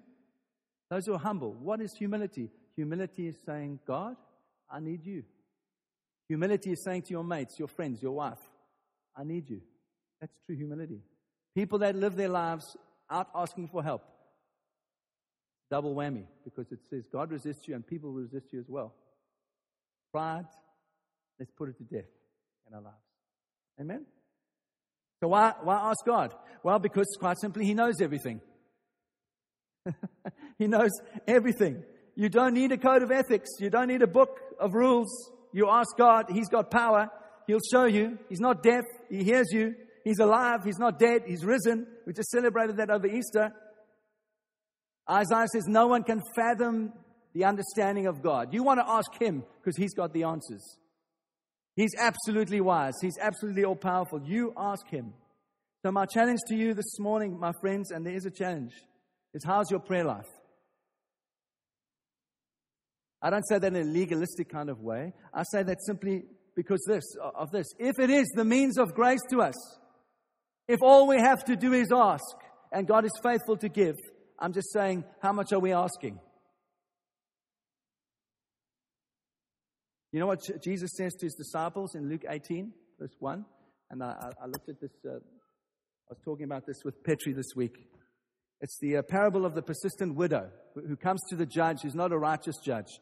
[0.91, 1.53] those who are humble.
[1.53, 2.51] What is humility?
[2.77, 4.17] Humility is saying, God,
[4.71, 5.25] I need you.
[6.29, 8.39] Humility is saying to your mates, your friends, your wife,
[9.17, 9.61] I need you.
[10.21, 11.01] That's true humility.
[11.55, 12.77] People that live their lives
[13.11, 14.03] out asking for help.
[15.71, 18.95] Double whammy, because it says God resists you and people resist you as well.
[20.13, 20.47] Pride,
[21.39, 22.11] let's put it to death
[22.67, 22.97] in our lives.
[23.81, 24.05] Amen?
[25.21, 26.35] So why, why ask God?
[26.65, 28.41] Well, because quite simply, He knows everything.
[30.59, 30.91] he knows
[31.27, 31.83] everything.
[32.15, 33.49] You don't need a code of ethics.
[33.61, 35.09] You don't need a book of rules.
[35.53, 36.27] You ask God.
[36.31, 37.09] He's got power.
[37.47, 38.19] He'll show you.
[38.29, 38.85] He's not deaf.
[39.09, 39.75] He hears you.
[40.05, 40.61] He's alive.
[40.65, 41.23] He's not dead.
[41.27, 41.87] He's risen.
[42.07, 43.53] We just celebrated that over Easter.
[45.11, 46.93] Isaiah says no one can fathom
[47.35, 48.53] the understanding of God.
[48.53, 50.79] You want to ask him because he's got the answers.
[51.77, 52.95] He's absolutely wise.
[53.01, 54.21] He's absolutely all powerful.
[54.25, 55.15] You ask him.
[55.85, 58.73] So, my challenge to you this morning, my friends, and there is a challenge,
[59.33, 60.27] is how's your prayer life?
[63.23, 65.13] I don't say that in a legalistic kind of way.
[65.33, 67.67] I say that simply because this, of this.
[67.79, 69.55] If it is the means of grace to us,
[70.69, 72.25] if all we have to do is ask,
[72.73, 73.97] and God is faithful to give,
[74.41, 76.19] I'm just saying, how much are we asking?
[80.13, 83.45] You know what Jesus says to his disciples in Luke 18, verse 1?
[83.91, 87.55] And I, I looked at this, uh, I was talking about this with Petri this
[87.55, 87.77] week.
[88.61, 92.13] It's the uh, parable of the persistent widow who comes to the judge who's not
[92.13, 92.99] a righteous judge.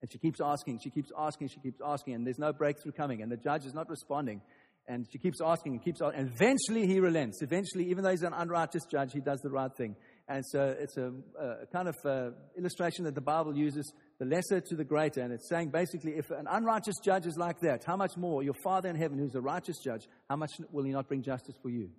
[0.00, 3.22] And she keeps asking, she keeps asking, she keeps asking, and there's no breakthrough coming,
[3.22, 4.42] and the judge is not responding.
[4.88, 7.40] And she keeps asking and keeps asking, and eventually he relents.
[7.40, 9.94] Eventually, even though he's an unrighteous judge, he does the right thing.
[10.28, 14.60] And so it's a, a kind of uh, illustration that the Bible uses the lesser
[14.60, 15.20] to the greater.
[15.20, 18.54] And it's saying basically, if an unrighteous judge is like that, how much more your
[18.62, 21.70] Father in heaven, who's a righteous judge, how much will he not bring justice for
[21.70, 21.90] you?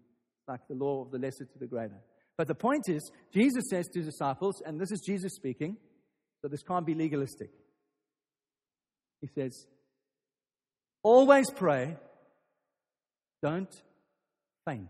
[0.48, 2.00] Like the law of the lesser to the greater.
[2.38, 5.78] But the point is, Jesus says to his disciples, and this is Jesus speaking,
[6.42, 7.50] so this can't be legalistic.
[9.22, 9.66] He says,
[11.04, 11.98] Always pray,
[13.42, 13.74] don't
[14.66, 14.90] faint,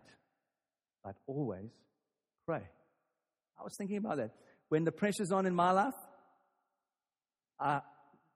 [1.03, 1.71] but always
[2.45, 2.61] pray.
[3.63, 4.31] I was thinking about that.
[4.67, 5.93] When the pressure's on in my life,
[7.59, 7.79] uh,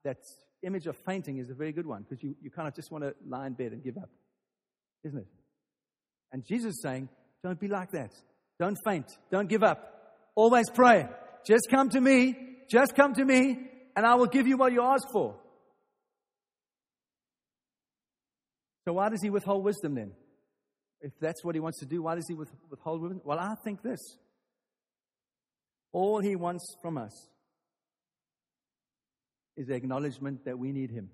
[0.06, 0.18] that
[0.64, 3.04] image of fainting is a very good one because you, you kind of just want
[3.04, 4.10] to lie in bed and give up,
[5.04, 5.28] isn't it?
[6.32, 7.10] And Jesus is saying,
[7.44, 8.14] don't be like that.
[8.58, 9.06] Don't faint.
[9.32, 10.24] Don't give up.
[10.34, 11.08] Always pray.
[11.46, 12.36] Just come to me.
[12.70, 13.58] Just come to me,
[13.96, 15.36] and I will give you what you ask for.
[18.86, 20.12] So, why does he withhold wisdom then?
[21.00, 23.22] If that's what he wants to do, why does he withhold wisdom?
[23.24, 24.00] Well, I think this
[25.92, 27.28] all he wants from us
[29.56, 31.10] is the acknowledgement that we need him.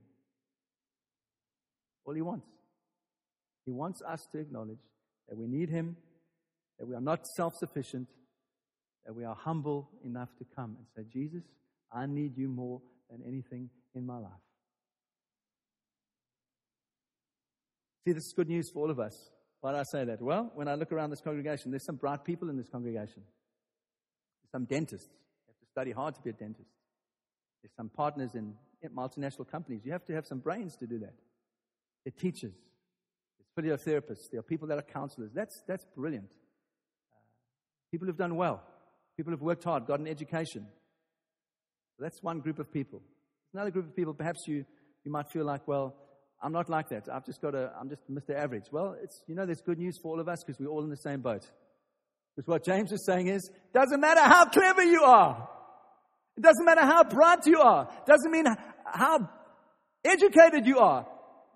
[2.06, 2.48] All he wants.
[3.66, 4.82] He wants us to acknowledge
[5.30, 5.96] that we need him,
[6.78, 8.10] that we are not self sufficient,
[9.06, 11.44] that we are humble enough to come and say, Jesus,
[11.92, 14.32] I need you more than anything in my life.
[18.06, 19.30] See, this is good news for all of us.
[19.62, 20.22] Why do I say that?
[20.22, 23.24] Well, when I look around this congregation, there's some bright people in this congregation.
[24.54, 25.10] Some dentists.
[25.48, 26.70] You have to study hard to be a dentist.
[27.62, 28.54] There's some partners in
[28.96, 29.82] multinational companies.
[29.84, 31.16] You have to have some brains to do that.
[32.06, 32.54] There are teachers.
[33.56, 34.30] There's physiotherapists.
[34.30, 35.32] There are people that are counselors.
[35.34, 36.30] That's, that's brilliant.
[36.32, 37.18] Uh,
[37.92, 38.62] people who've done well.
[39.18, 40.68] People who've worked hard, got an education.
[42.00, 43.02] That's one group of people.
[43.54, 44.66] Another group of people, perhaps you,
[45.04, 45.96] you might feel like, well,
[46.42, 47.08] I'm not like that.
[47.12, 48.36] I've just got a, I'm just Mr.
[48.36, 48.66] Average.
[48.72, 50.90] Well, it's, you know, there's good news for all of us because we're all in
[50.90, 51.50] the same boat.
[52.36, 55.50] Because what James is saying is, doesn't matter how clever you are.
[56.38, 57.84] It doesn't matter how bright you are.
[57.84, 58.46] It doesn't mean
[58.86, 59.30] how
[60.04, 61.06] educated you are.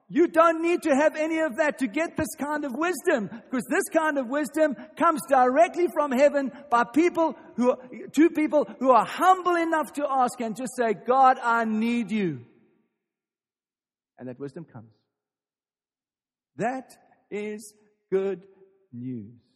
[0.10, 3.66] You don't need to have any of that to get this kind of wisdom because
[3.70, 7.78] this kind of wisdom comes directly from heaven by people who, are,
[8.14, 12.46] two people who are humble enough to ask and just say, God, I need you
[14.18, 14.92] and that wisdom comes.
[16.58, 16.92] That
[17.30, 17.74] is
[18.12, 18.44] good
[18.92, 19.47] news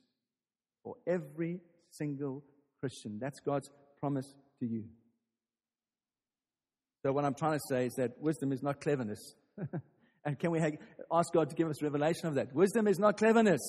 [0.84, 2.44] for every single
[2.80, 3.20] Christian.
[3.20, 4.86] That's God's promise to you.
[7.04, 9.34] So, what I'm trying to say is that wisdom is not cleverness.
[10.26, 10.60] and can we
[11.12, 12.54] ask God to give us revelation of that?
[12.54, 13.62] Wisdom is not cleverness.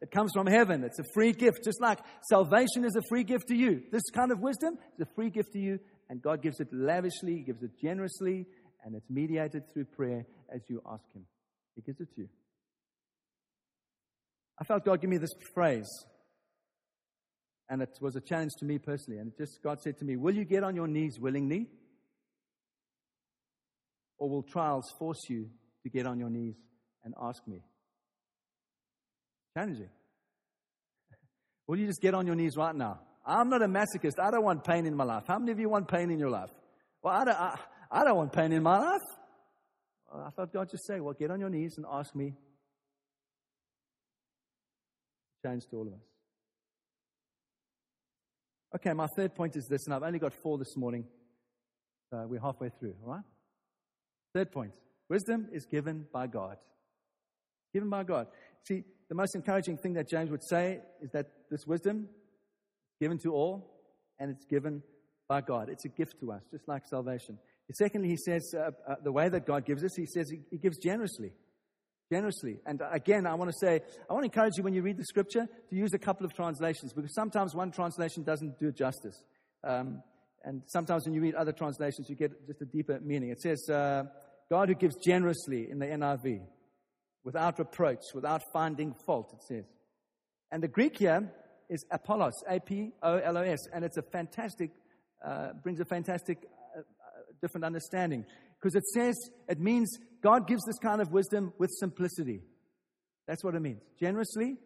[0.00, 0.82] It comes from heaven.
[0.82, 3.82] It's a free gift, just like salvation is a free gift to you.
[3.92, 5.78] This kind of wisdom is a free gift to you,
[6.08, 8.46] and God gives it lavishly, He gives it generously,
[8.84, 11.26] and it's mediated through prayer as you ask Him.
[11.76, 12.28] He gives it to you.
[14.58, 15.88] I felt God give me this phrase,
[17.70, 19.20] and it was a challenge to me personally.
[19.20, 21.68] And just God said to me, Will you get on your knees willingly?
[24.18, 25.48] Or will trials force you
[25.84, 26.56] to get on your knees
[27.04, 27.62] and ask me?
[29.56, 29.88] Challenging.
[31.66, 33.00] Will you just get on your knees right now?
[33.24, 34.20] I'm not a masochist.
[34.22, 35.24] I don't want pain in my life.
[35.26, 36.50] How many of you want pain in your life?
[37.02, 37.58] Well, I don't, I,
[37.90, 39.00] I don't want pain in my life.
[40.14, 42.34] I felt God just say, Well, get on your knees and ask me
[45.44, 46.09] Change to all of us.
[48.74, 51.04] Okay, my third point is this, and I've only got four this morning.
[52.10, 53.24] So we're halfway through, all right?
[54.34, 54.72] Third point
[55.08, 56.56] wisdom is given by God.
[57.74, 58.28] Given by God.
[58.66, 63.18] See, the most encouraging thing that James would say is that this wisdom is given
[63.18, 63.80] to all,
[64.20, 64.82] and it's given
[65.28, 65.68] by God.
[65.68, 67.38] It's a gift to us, just like salvation.
[67.72, 70.58] Secondly, he says uh, uh, the way that God gives us, he says he, he
[70.58, 71.32] gives generously
[72.10, 72.58] generously.
[72.66, 75.04] And again, I want to say, I want to encourage you when you read the
[75.04, 79.22] scripture to use a couple of translations because sometimes one translation doesn't do it justice.
[79.62, 80.02] Um,
[80.44, 83.30] and sometimes when you read other translations, you get just a deeper meaning.
[83.30, 84.04] It says, uh,
[84.50, 86.40] God who gives generously in the NIV,
[87.22, 89.64] without reproach, without finding fault, it says.
[90.50, 91.30] And the Greek here
[91.68, 94.70] is Apollos, A P O L O S, and it's a fantastic,
[95.24, 96.38] uh, brings a fantastic
[96.74, 96.82] uh, uh
[97.40, 98.24] different understanding
[98.58, 99.14] because it says,
[99.48, 102.42] it means God gives this kind of wisdom with simplicity.
[103.26, 103.80] That's what it means.
[103.98, 104.56] Generously,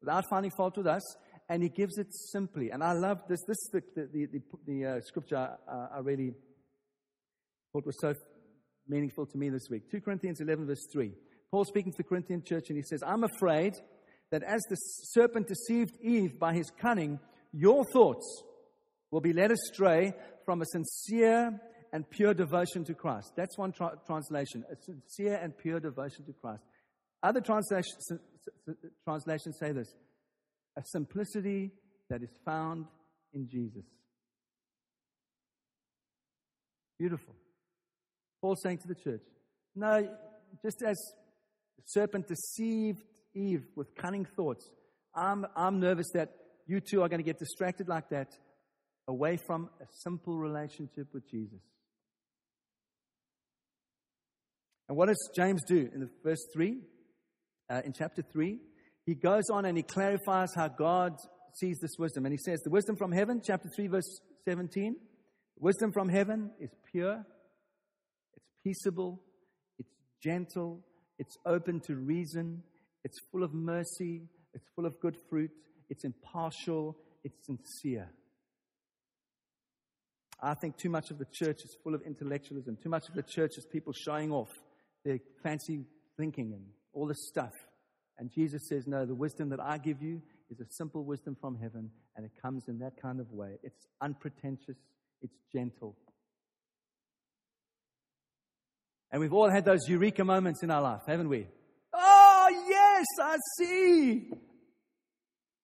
[0.00, 1.02] without finding fault with us,
[1.48, 2.70] and He gives it simply.
[2.70, 3.40] And I love this.
[3.46, 6.32] This is the, the, the, the uh, scripture uh, I really
[7.72, 8.14] thought was so
[8.88, 9.90] meaningful to me this week.
[9.90, 11.12] 2 Corinthians 11, verse 3.
[11.50, 13.74] Paul speaking to the Corinthian church, and he says, I'm afraid
[14.30, 17.18] that as the serpent deceived Eve by his cunning,
[17.52, 18.42] your thoughts
[19.10, 20.12] will be led astray
[20.44, 21.58] from a sincere
[21.92, 23.32] and pure devotion to Christ.
[23.36, 26.62] That's one tra- translation, a sincere and pure devotion to Christ.
[27.22, 28.12] Other translations,
[29.04, 29.94] translations say this
[30.76, 31.72] a simplicity
[32.08, 32.86] that is found
[33.34, 33.84] in Jesus.
[36.98, 37.34] Beautiful.
[38.40, 39.22] Paul saying to the church,
[39.74, 40.08] no,
[40.62, 40.96] just as
[41.76, 43.02] the serpent deceived
[43.34, 44.70] Eve with cunning thoughts,
[45.14, 46.30] I'm, I'm nervous that
[46.66, 48.28] you two are going to get distracted like that
[49.08, 51.60] away from a simple relationship with Jesus.
[54.88, 56.78] And what does James do in the verse 3?
[57.70, 58.58] Uh, in chapter 3,
[59.04, 61.14] he goes on and he clarifies how God
[61.54, 62.24] sees this wisdom.
[62.24, 64.96] And he says, The wisdom from heaven, chapter 3, verse 17,
[65.58, 67.24] wisdom from heaven is pure,
[68.34, 69.20] it's peaceable,
[69.78, 70.80] it's gentle,
[71.18, 72.62] it's open to reason,
[73.04, 74.22] it's full of mercy,
[74.54, 75.50] it's full of good fruit,
[75.90, 78.08] it's impartial, it's sincere.
[80.40, 82.78] I think too much of the church is full of intellectualism.
[82.80, 84.50] Too much of the church is people showing off
[85.08, 85.80] their fancy
[86.18, 87.52] thinking and all this stuff.
[88.18, 91.56] And Jesus says, No, the wisdom that I give you is a simple wisdom from
[91.56, 93.56] heaven, and it comes in that kind of way.
[93.62, 94.76] It's unpretentious,
[95.22, 95.96] it's gentle.
[99.10, 101.46] And we've all had those eureka moments in our life, haven't we?
[101.94, 104.30] Oh, yes, I see.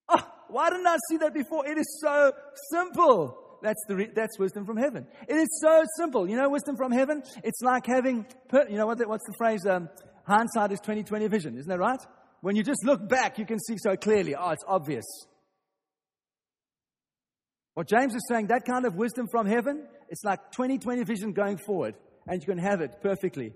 [0.09, 1.67] Oh, why didn't I see that before?
[1.67, 2.33] It is so
[2.71, 3.44] simple.
[3.65, 5.07] That's, the re- that's wisdom from heaven.
[5.27, 6.29] It is so simple.
[6.29, 7.23] You know, wisdom from heaven?
[7.43, 9.65] It's like having, per- you know, what the, what's the phrase?
[9.67, 9.89] Um,
[10.27, 11.57] hindsight is 2020 vision.
[11.57, 12.01] Isn't that right?
[12.43, 14.35] When you just look back, you can see so clearly.
[14.35, 15.07] Oh, it's obvious.
[17.73, 21.57] What James is saying, that kind of wisdom from heaven, it's like 2020 vision going
[21.57, 21.95] forward.
[22.27, 23.55] And you can have it perfectly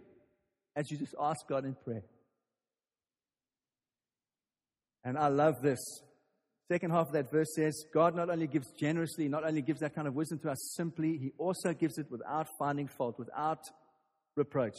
[0.75, 2.05] as you just ask God in prayer.
[5.05, 5.79] And I love this.
[6.71, 9.95] Second half of that verse says, God not only gives generously, not only gives that
[9.95, 13.61] kind of wisdom to us simply, He also gives it without finding fault, without
[14.37, 14.77] reproach.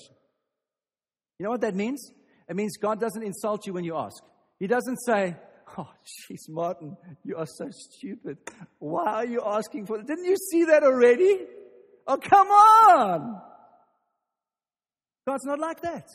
[1.40, 2.12] You know what that means?
[2.48, 4.22] It means God doesn't insult you when you ask.
[4.60, 5.36] He doesn't say,
[5.78, 5.88] Oh,
[6.30, 8.38] jeez, Martin, you are so stupid.
[8.80, 10.08] Why are you asking for it?
[10.08, 11.42] Didn't you see that already?
[12.08, 13.42] Oh, come on.
[15.28, 16.08] God's not like that.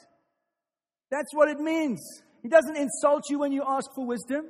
[1.11, 2.01] That's what it means.
[2.43, 4.47] He doesn't insult you when you ask for wisdom.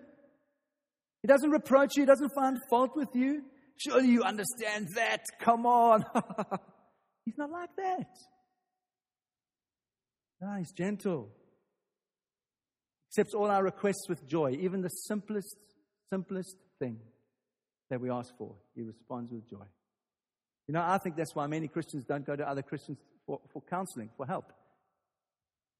[1.25, 3.45] He doesn't reproach you, he doesn't find fault with you.
[3.79, 5.25] Surely you understand that.
[5.41, 6.05] Come on.
[7.25, 8.09] he's not like that.
[10.43, 11.31] No, he's gentle.
[13.09, 15.57] Accepts all our requests with joy, even the simplest,
[16.11, 16.99] simplest thing
[17.89, 18.57] that we ask for.
[18.75, 19.65] He responds with joy.
[20.69, 23.63] You know, I think that's why many Christians don't go to other Christians for, for
[23.63, 24.53] counseling, for help.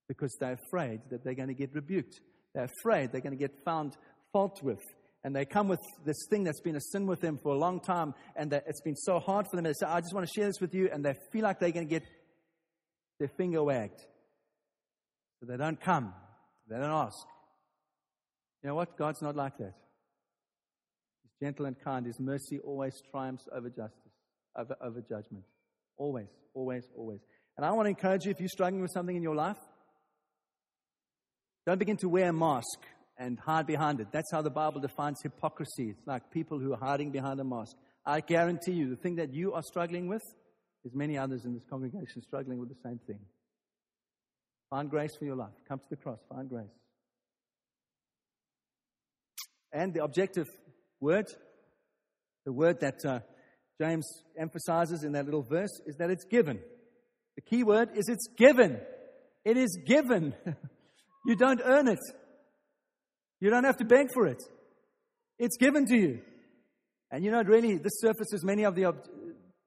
[0.09, 2.19] Because they're afraid that they're going to get rebuked.
[2.55, 3.95] They're afraid they're going to get found
[4.33, 4.81] fault with.
[5.25, 7.81] And they come with this thing that's been a sin with them for a long
[7.81, 9.65] time, and that it's been so hard for them.
[9.65, 11.71] They say, I just want to share this with you, and they feel like they're
[11.71, 12.05] going to get
[13.19, 14.01] their finger wagged.
[15.41, 16.13] So they don't come,
[16.69, 17.17] they don't ask.
[18.63, 18.99] You know what?
[18.99, 19.75] God's not like that.
[21.23, 22.05] He's gentle and kind.
[22.07, 24.13] His mercy always triumphs over justice,
[24.57, 25.45] over, over judgment.
[25.97, 27.21] Always, always, always.
[27.57, 29.59] And I want to encourage you if you're struggling with something in your life,
[31.67, 32.81] don't begin to wear a mask
[33.17, 34.09] and hide behind it.
[34.13, 35.91] That's how the Bible defines hypocrisy.
[35.91, 37.77] It's like people who are hiding behind a mask.
[38.05, 40.23] I guarantee you, the thing that you are struggling with
[40.85, 43.21] is many others in this congregation struggling with the same thing.
[44.69, 45.53] Find grace for your life.
[45.69, 46.19] Come to the cross.
[46.29, 46.67] Find grace.
[49.73, 50.49] And the objective
[51.01, 51.27] word,
[52.45, 53.21] the word that uh,
[53.81, 54.07] James
[54.39, 56.61] emphasizes in that little verse, is that it's given.
[57.37, 58.79] The key word is it's given.
[59.45, 60.35] It is given.
[61.27, 61.99] you don't earn it.
[63.45, 64.43] You don't have to beg for it.
[65.39, 66.23] It's given to you.
[67.11, 69.07] And you know, really, this surfaces many of the ob-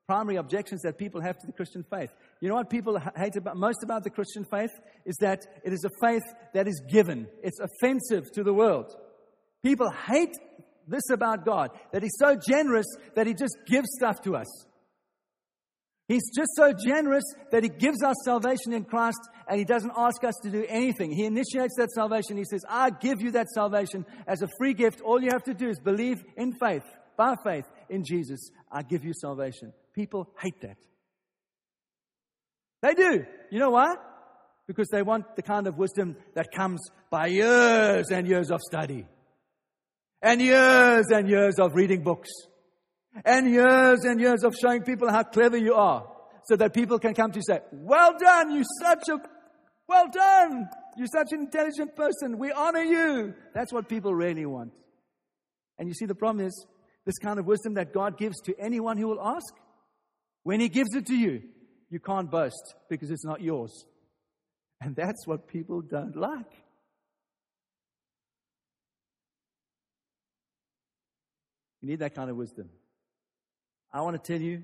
[0.07, 2.09] primary objections that people have to the Christian faith.
[2.41, 4.71] You know what people hate about, most about the Christian faith?
[5.05, 6.23] Is that it is a faith
[6.55, 7.27] that is given.
[7.43, 8.95] It's offensive to the world.
[9.63, 10.33] People hate
[10.87, 14.47] this about God, that He's so generous that He just gives stuff to us.
[16.07, 20.23] He's just so generous that He gives us salvation in Christ and He doesn't ask
[20.23, 21.11] us to do anything.
[21.11, 22.37] He initiates that salvation.
[22.37, 25.01] He says, I give you that salvation as a free gift.
[25.01, 26.83] All you have to do is believe in faith,
[27.17, 28.51] by faith in Jesus.
[28.71, 29.73] I give you salvation.
[29.93, 30.77] People hate that.
[32.81, 33.25] They do.
[33.51, 33.95] You know why?
[34.65, 36.79] Because they want the kind of wisdom that comes
[37.09, 39.05] by years and years of study,
[40.21, 42.29] and years and years of reading books
[43.25, 46.07] and years and years of showing people how clever you are
[46.45, 49.19] so that people can come to you and say, Well done, you such a,
[49.87, 52.37] well done, you're such an intelligent person.
[52.37, 53.33] We honor you.
[53.53, 54.71] That's what people really want.
[55.77, 56.65] And you see, the problem is
[57.05, 59.53] this kind of wisdom that God gives to anyone who will ask,
[60.43, 61.43] when He gives it to you,
[61.89, 63.85] you can't boast because it's not yours.
[64.81, 66.51] And that's what people don't like.
[71.81, 72.69] You need that kind of wisdom.
[73.97, 74.61] I want to tell you,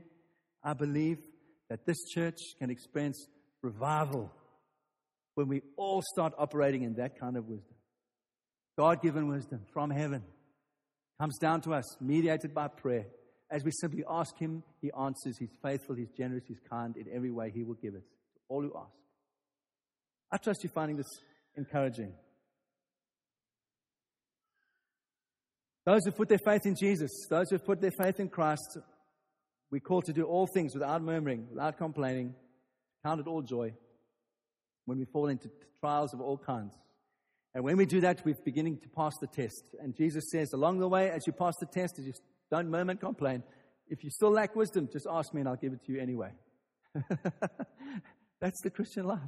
[0.64, 1.18] I believe
[1.68, 3.26] that this church can experience
[3.64, 4.32] revival
[5.34, 7.74] when we all start operating in that kind of wisdom.
[8.78, 10.22] God given wisdom from heaven
[11.20, 13.08] comes down to us, mediated by prayer.
[13.50, 15.36] As we simply ask Him, He answers.
[15.40, 16.96] He's faithful, He's generous, He's kind.
[16.96, 18.94] In every way, He will give it to all who ask.
[20.32, 21.10] I trust you're finding this
[21.58, 22.14] encouraging.
[25.88, 28.78] Those who put their faith in Jesus, those who put their faith in Christ,
[29.74, 32.36] we're called to do all things without murmuring, without complaining,
[33.04, 33.74] count it all joy
[34.86, 35.50] when we fall into
[35.80, 36.76] trials of all kinds.
[37.56, 39.64] And when we do that, we're beginning to pass the test.
[39.80, 42.14] And Jesus says, along the way, as you pass the test, you
[42.52, 43.42] don't murmur and complain,
[43.88, 46.30] if you still lack wisdom, just ask me and I'll give it to you anyway.
[48.40, 49.22] That's the Christian life.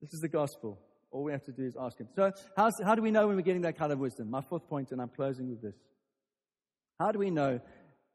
[0.00, 0.78] This is the gospel.
[1.10, 2.08] All we have to do is ask Him.
[2.16, 4.30] So, how do we know when we're getting that kind of wisdom?
[4.30, 5.76] My fourth point, and I'm closing with this.
[6.98, 7.60] How do we know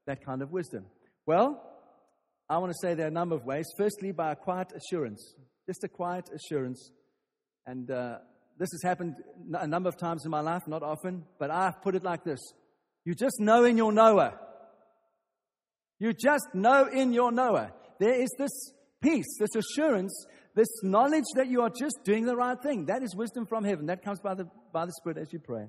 [0.07, 0.85] that kind of wisdom?
[1.25, 1.61] Well,
[2.49, 3.67] I want to say there are a number of ways.
[3.77, 5.35] Firstly, by a quiet assurance,
[5.67, 6.91] just a quiet assurance.
[7.65, 8.19] And uh,
[8.57, 9.15] this has happened
[9.53, 12.39] a number of times in my life, not often, but I've put it like this
[13.05, 14.39] You just know in your knower.
[15.99, 17.71] You just know in your knower.
[17.99, 18.51] There is this
[19.01, 22.85] peace, this assurance, this knowledge that you are just doing the right thing.
[22.85, 23.87] That is wisdom from heaven.
[23.87, 25.67] That comes by the, by the Spirit as you pray.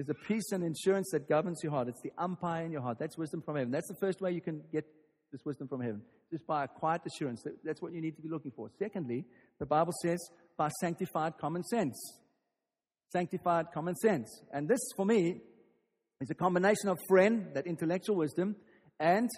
[0.00, 1.88] There's a peace and insurance that governs your heart.
[1.88, 2.98] It's the umpire in your heart.
[2.98, 3.70] That's wisdom from heaven.
[3.70, 4.86] That's the first way you can get
[5.30, 6.00] this wisdom from heaven,
[6.32, 7.44] just by a quiet assurance.
[7.62, 8.70] That's what you need to be looking for.
[8.78, 9.26] Secondly,
[9.58, 10.18] the Bible says
[10.56, 12.00] by sanctified common sense.
[13.12, 14.42] Sanctified common sense.
[14.54, 15.42] And this, for me,
[16.22, 18.56] is a combination of phren, that intellectual wisdom,
[18.98, 19.28] and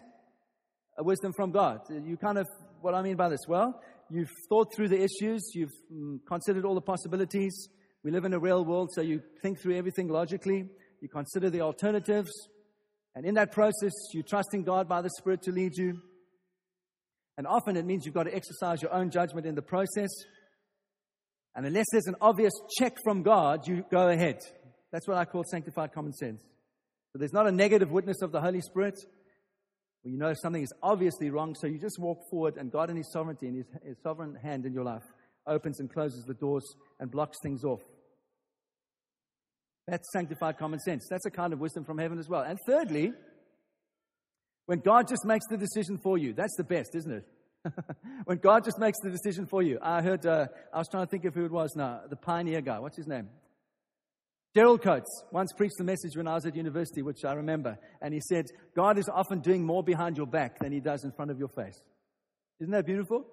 [0.96, 1.80] a wisdom from God.
[1.90, 2.46] You kind of,
[2.80, 3.40] what I mean by this?
[3.48, 7.68] Well, you've thought through the issues, you've mm, considered all the possibilities,
[8.04, 10.68] we live in a real world, so you think through everything logically,
[11.00, 12.30] you consider the alternatives,
[13.14, 16.00] and in that process, you trust in God by the Spirit to lead you.
[17.36, 20.10] And often it means you've got to exercise your own judgment in the process.
[21.54, 24.38] And unless there's an obvious check from God, you go ahead.
[24.92, 26.42] That's what I call sanctified common sense.
[27.12, 28.94] So there's not a negative witness of the Holy Spirit
[30.02, 32.96] where you know something is obviously wrong, so you just walk forward, and God, in
[32.96, 35.04] His sovereignty, in His, His sovereign hand in your life,
[35.46, 36.64] opens and closes the doors
[36.98, 37.80] and blocks things off.
[39.86, 41.06] That's sanctified common sense.
[41.10, 42.42] That's a kind of wisdom from heaven as well.
[42.42, 43.12] And thirdly,
[44.66, 47.26] when God just makes the decision for you, that's the best, isn't it?
[48.24, 49.78] when God just makes the decision for you.
[49.82, 52.60] I heard, uh, I was trying to think of who it was now, the pioneer
[52.60, 52.78] guy.
[52.78, 53.28] What's his name?
[54.54, 58.12] Gerald Coates once preached a message when I was at university, which I remember, and
[58.12, 61.30] he said, God is often doing more behind your back than he does in front
[61.30, 61.80] of your face.
[62.60, 63.24] Isn't that beautiful?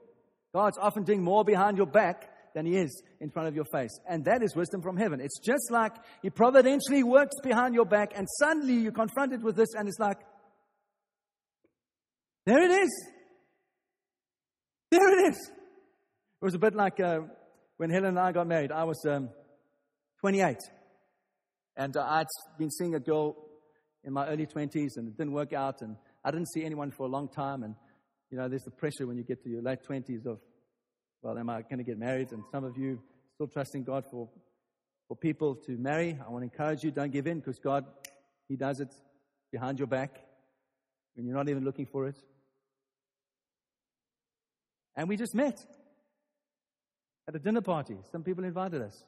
[0.54, 3.98] God's often doing more behind your back than he is in front of your face.
[4.08, 5.20] And that is wisdom from heaven.
[5.22, 9.70] It's just like he providentially works behind your back, and suddenly you're confronted with this,
[9.76, 10.18] and it's like,
[12.46, 13.08] there it is.
[14.92, 15.52] There it is.
[16.42, 17.20] It was a bit like uh,
[17.78, 18.72] when Helen and I got married.
[18.72, 19.30] I was um,
[20.22, 20.58] 28.
[21.78, 22.28] And uh, I'd
[22.58, 23.36] been seeing a girl
[24.04, 25.82] in my early 20s, and it didn't work out.
[25.82, 27.64] And I didn't see anyone for a long time.
[27.64, 27.76] And,
[28.32, 30.40] you know, there's the pressure when you get to your late 20s of,
[31.22, 32.32] well, am I going to get married?
[32.32, 33.00] And some of you
[33.36, 34.30] still trusting God for,
[35.08, 36.18] for people to marry.
[36.26, 37.86] I want to encourage you, don't give in because God,
[38.48, 38.94] He does it
[39.52, 40.20] behind your back
[41.16, 42.16] when you're not even looking for it.
[44.96, 45.66] And we just met
[47.28, 47.98] at a dinner party.
[48.12, 49.04] Some people invited us.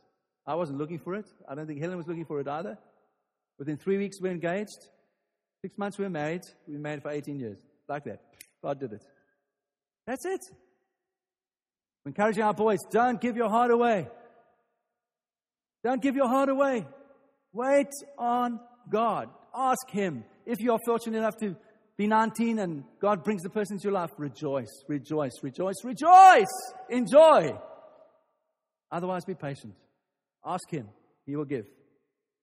[0.45, 1.25] I wasn't looking for it.
[1.47, 2.77] I don't think Helen was looking for it either.
[3.59, 4.87] Within three weeks, we're engaged.
[5.61, 6.43] Six months, we're married.
[6.67, 7.57] We were married for 18 years.
[7.87, 8.21] Like that.
[8.63, 9.03] God did it.
[10.07, 10.41] That's it.
[12.03, 14.07] We're encouraging our boys don't give your heart away.
[15.83, 16.85] Don't give your heart away.
[17.53, 17.87] Wait
[18.17, 19.29] on God.
[19.55, 20.23] Ask Him.
[20.45, 21.55] If you are fortunate enough to
[21.97, 26.73] be 19 and God brings the person into your life, rejoice, rejoice, rejoice, rejoice.
[26.89, 27.57] Enjoy.
[28.91, 29.73] Otherwise, be patient.
[30.45, 30.87] Ask Him,
[31.25, 31.65] He will give.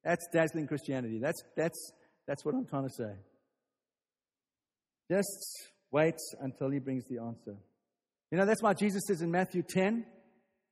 [0.05, 1.19] That's dazzling Christianity.
[1.21, 1.93] That's, that's,
[2.27, 3.13] that's what I'm trying to say.
[5.11, 7.57] Just wait until He brings the answer.
[8.31, 9.97] You know, that's why Jesus says in Matthew 10,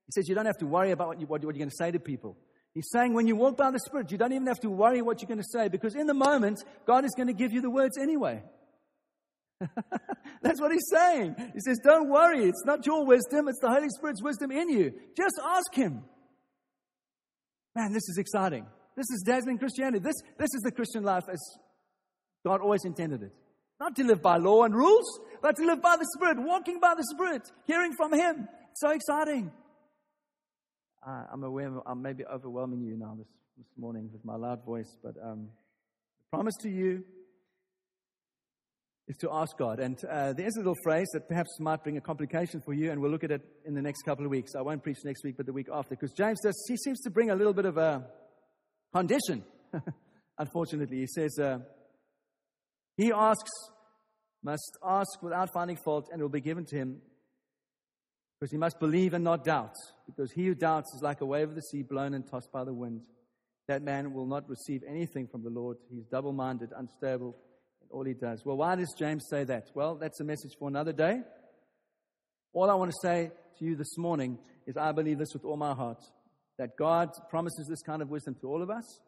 [0.06, 1.76] He says, You don't have to worry about what, you, what, what you're going to
[1.76, 2.36] say to people.
[2.74, 5.22] He's saying when you walk by the Spirit, you don't even have to worry what
[5.22, 7.70] you're going to say because in the moment, God is going to give you the
[7.70, 8.42] words anyway.
[10.42, 11.36] That's what he's saying.
[11.54, 14.92] He says, Don't worry, it's not your wisdom, it's the Holy Spirit's wisdom in you.
[15.16, 16.04] Just ask Him.
[17.74, 18.66] Man, this is exciting.
[18.96, 20.02] This is dazzling Christianity.
[20.02, 21.40] This, this is the Christian life as
[22.44, 23.32] God always intended it.
[23.78, 26.94] Not to live by law and rules, but to live by the Spirit, walking by
[26.96, 28.48] the Spirit, hearing from Him.
[28.74, 29.52] so exciting.
[31.06, 34.96] Uh, I'm aware I'm maybe overwhelming you now this, this morning with my loud voice,
[35.02, 35.48] but um,
[36.32, 37.04] I promise to you
[39.08, 39.78] is to ask God.
[39.78, 43.00] And uh, there's a little phrase that perhaps might bring a complication for you, and
[43.00, 44.52] we'll look at it in the next couple of weeks.
[44.56, 47.10] I won't preach next week, but the week after, because James does, he seems to
[47.10, 48.04] bring a little bit of a
[48.92, 49.44] condition,
[50.38, 50.98] unfortunately.
[50.98, 51.58] He says, uh,
[52.96, 53.50] He asks,
[54.42, 57.02] must ask without finding fault, and it will be given to him,
[58.38, 59.74] because he must believe and not doubt,
[60.06, 62.64] because he who doubts is like a wave of the sea blown and tossed by
[62.64, 63.02] the wind.
[63.68, 65.78] That man will not receive anything from the Lord.
[65.90, 67.36] He's double minded, unstable
[67.80, 68.44] and all he does.
[68.44, 69.70] Well, why does James say that?
[69.74, 71.22] Well, that's a message for another day.
[72.52, 75.56] All I want to say to you this morning is I believe this with all
[75.56, 76.02] my heart
[76.58, 79.00] that God promises this kind of wisdom to all of us.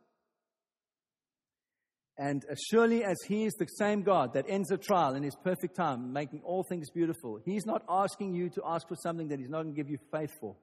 [2.18, 5.36] And as surely as He is the same God that ends a trial in His
[5.36, 9.38] perfect time, making all things beautiful, He's not asking you to ask for something that
[9.38, 10.56] He's not going to give you faith for.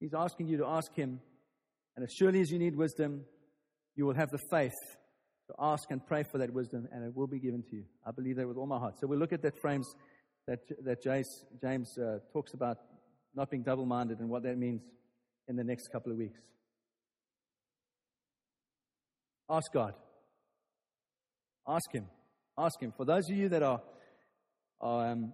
[0.00, 1.18] He's asking you to ask Him,
[1.96, 3.24] and as surely as you need wisdom,
[3.96, 4.74] you will have the faith
[5.46, 7.84] to ask and pray for that wisdom, and it will be given to you.
[8.06, 8.96] I believe that with all my heart.
[9.00, 9.86] So we look at that frames
[10.46, 12.76] that, that James, James uh, talks about
[13.34, 14.82] not being double minded and what that means
[15.48, 16.38] in the next couple of weeks.
[19.48, 19.94] Ask God.
[21.66, 22.06] Ask Him.
[22.58, 22.92] Ask Him.
[22.96, 23.80] For those of you that are,
[24.80, 25.32] are um,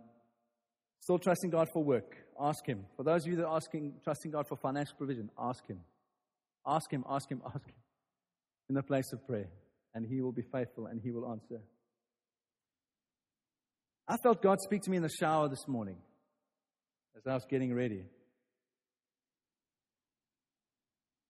[1.01, 2.85] still trusting God for work, ask Him.
[2.97, 5.81] For those of you that are asking, trusting God for financial provision, ask Him.
[6.67, 7.75] Ask Him, ask Him, ask Him
[8.69, 9.49] in the place of prayer,
[9.95, 11.61] and He will be faithful and He will answer.
[14.09, 15.97] I felt God speak to me in the shower this morning
[17.17, 18.05] as I was getting ready.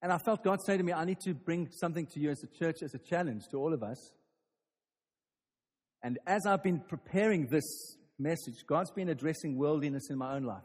[0.03, 2.43] And I felt God say to me, I need to bring something to you as
[2.43, 4.13] a church, as a challenge to all of us.
[6.03, 10.63] And as I've been preparing this message, God's been addressing worldliness in my own life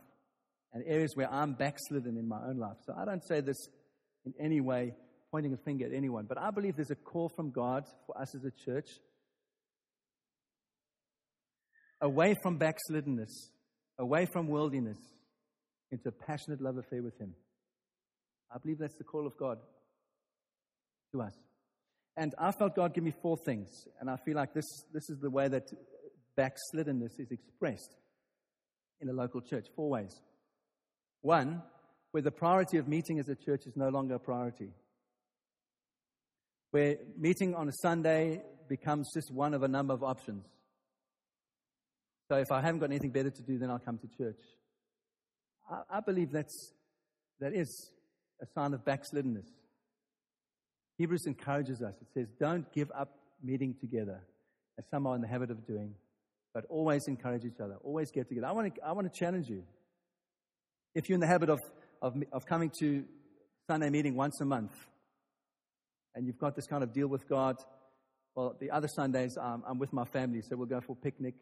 [0.74, 2.78] and areas where I'm backslidden in my own life.
[2.86, 3.58] So I don't say this
[4.26, 4.94] in any way
[5.32, 8.36] pointing a finger at anyone, but I believe there's a call from God for us
[8.36, 8.90] as a church
[12.02, 13.50] away from backsliddenness,
[13.98, 14.98] away from worldliness,
[15.92, 17.34] into a passionate love affair with Him.
[18.54, 19.60] I believe that's the call of God
[21.12, 21.34] to us.
[22.18, 25.20] And I felt God give me four things, and I feel like this, this is
[25.20, 25.70] the way that
[26.38, 27.96] backsliddenness is expressed
[29.02, 29.68] in a local church.
[29.76, 30.22] Four ways.
[31.22, 31.62] One,
[32.12, 34.72] where the priority of meeting as a church is no longer a priority
[36.76, 40.46] where meeting on a Sunday becomes just one of a number of options.
[42.28, 44.42] So if I haven't got anything better to do, then I'll come to church.
[45.72, 46.74] I, I believe that's
[47.40, 47.92] that is
[48.42, 49.48] a sign of backsliddenness.
[50.98, 51.96] Hebrews encourages us.
[52.02, 54.22] It says, Don't give up meeting together,
[54.78, 55.94] as some are in the habit of doing,
[56.54, 57.76] but always encourage each other.
[57.84, 58.48] Always get together.
[58.48, 59.64] I want to, I want to challenge you.
[60.94, 61.60] If you're in the habit of,
[62.02, 63.04] of, of coming to
[63.68, 64.72] Sunday meeting once a month,
[66.14, 67.58] and you've got this kind of deal with God,
[68.36, 71.36] well, the other Sundays um, I'm with my family, so we'll go for a picnic,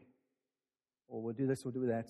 [1.08, 2.08] or we'll do this, we'll do that.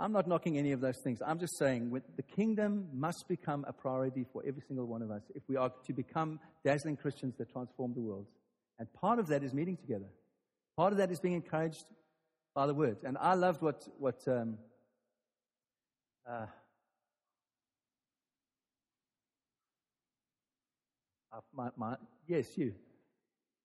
[0.00, 1.20] I'm not knocking any of those things.
[1.26, 5.22] I'm just saying the kingdom must become a priority for every single one of us
[5.34, 8.26] if we are to become dazzling Christians that transform the world.
[8.78, 10.06] And part of that is meeting together.
[10.76, 11.84] Part of that is being encouraged
[12.54, 12.98] by the word.
[13.02, 14.58] And I loved what, what um,
[16.28, 16.46] uh,
[21.32, 21.96] uh, my, my,
[22.28, 22.74] yes, you.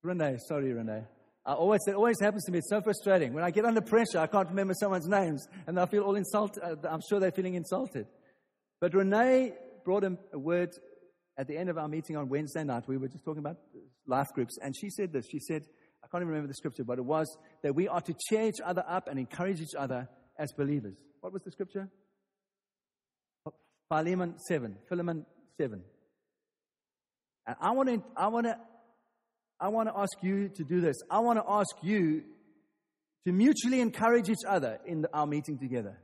[0.01, 1.03] Renee, sorry, Renee.
[1.45, 2.59] I always, it always happens to me.
[2.59, 3.33] It's so frustrating.
[3.33, 6.63] When I get under pressure, I can't remember someone's names, and I feel all insulted.
[6.63, 8.07] Uh, I'm sure they're feeling insulted.
[8.79, 10.69] But Renee brought a, a word
[11.37, 12.83] at the end of our meeting on Wednesday night.
[12.87, 13.57] We were just talking about
[14.07, 15.25] life groups, and she said this.
[15.29, 15.63] She said,
[16.01, 17.27] I can't even remember the scripture, but it was
[17.61, 20.07] that we are to cheer each other up and encourage each other
[20.39, 20.95] as believers.
[21.19, 21.89] What was the scripture?
[23.89, 24.77] Philemon 7.
[24.87, 25.25] Philemon
[25.59, 25.81] 7.
[27.45, 28.57] And I want to, I want to
[29.63, 30.97] I want to ask you to do this.
[31.09, 32.23] I want to ask you
[33.25, 35.97] to mutually encourage each other in our meeting together.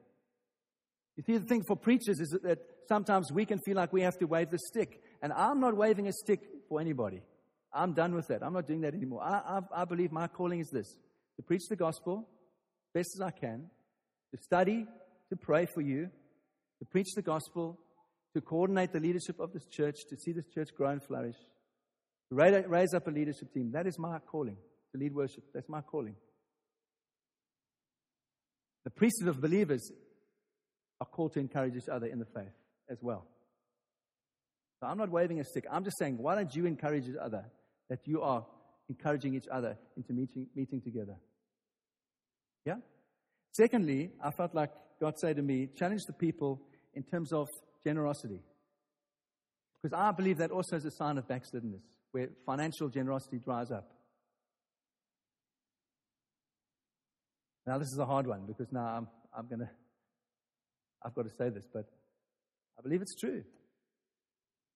[1.17, 4.17] You see, the thing for preachers is that sometimes we can feel like we have
[4.19, 5.01] to wave the stick.
[5.21, 6.39] And I'm not waving a stick
[6.69, 7.21] for anybody.
[7.73, 8.43] I'm done with that.
[8.43, 9.21] I'm not doing that anymore.
[9.21, 10.95] I, I, I believe my calling is this
[11.35, 12.29] to preach the gospel
[12.93, 13.65] best as I can,
[14.33, 14.85] to study,
[15.31, 16.09] to pray for you,
[16.79, 17.77] to preach the gospel,
[18.33, 21.35] to coordinate the leadership of this church, to see this church grow and flourish,
[22.31, 23.71] Raise up a leadership team.
[23.71, 24.57] That is my calling
[24.91, 25.43] to lead worship.
[25.53, 26.15] That's my calling.
[28.83, 29.91] The priesthood of believers
[31.01, 32.53] are called to encourage each other in the faith
[32.89, 33.25] as well.
[34.79, 35.65] So I'm not waving a stick.
[35.71, 37.45] I'm just saying, why don't you encourage each other
[37.89, 38.45] that you are
[38.87, 41.17] encouraging each other into meeting, meeting together?
[42.65, 42.75] Yeah?
[43.53, 44.71] Secondly, I felt like
[45.01, 46.61] God said to me, challenge the people
[46.93, 47.47] in terms of
[47.83, 48.41] generosity.
[49.81, 53.89] Because I believe that also is a sign of backsliddenness where financial generosity dries up.
[57.67, 59.07] Now, this is a hard one because now I'm,
[59.37, 59.69] I'm going to,
[61.05, 61.85] I've got to say this, but
[62.77, 63.43] I believe it's true.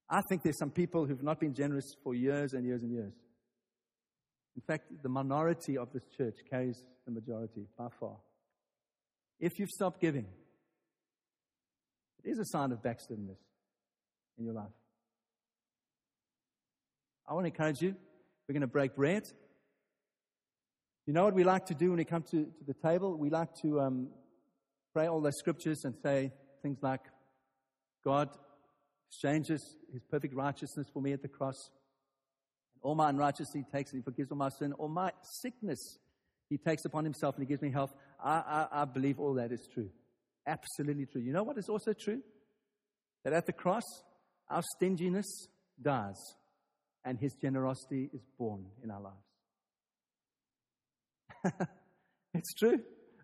[0.10, 3.14] I think there's some people who've not been generous for years and years and years.
[4.56, 8.18] In fact, the minority of this church carries the majority by far.
[9.40, 10.28] If you've stopped giving,
[12.24, 13.40] it is a sign of backslidenness
[14.38, 14.72] in your life.
[17.28, 17.96] I want to encourage you.
[18.48, 19.24] We're going to break bread.
[21.06, 23.18] You know what we like to do when we come to, to the table?
[23.18, 24.10] We like to um,
[24.94, 27.02] pray all those scriptures and say things like,
[28.04, 28.30] God
[29.10, 31.70] exchanges his perfect righteousness for me at the cross.
[32.76, 34.74] And all my unrighteousness he takes and he forgives all my sin.
[34.74, 35.12] All my
[35.42, 35.98] sickness
[36.50, 37.94] he takes upon himself and he gives me health.
[38.22, 39.90] I, I, I believe all that is true.
[40.46, 41.22] Absolutely true.
[41.22, 42.22] You know what is also true?
[43.24, 43.84] That at the cross,
[44.50, 45.48] our stinginess
[45.82, 46.18] dies
[47.06, 49.18] and his generosity is born in our lives.
[52.34, 52.80] it's true.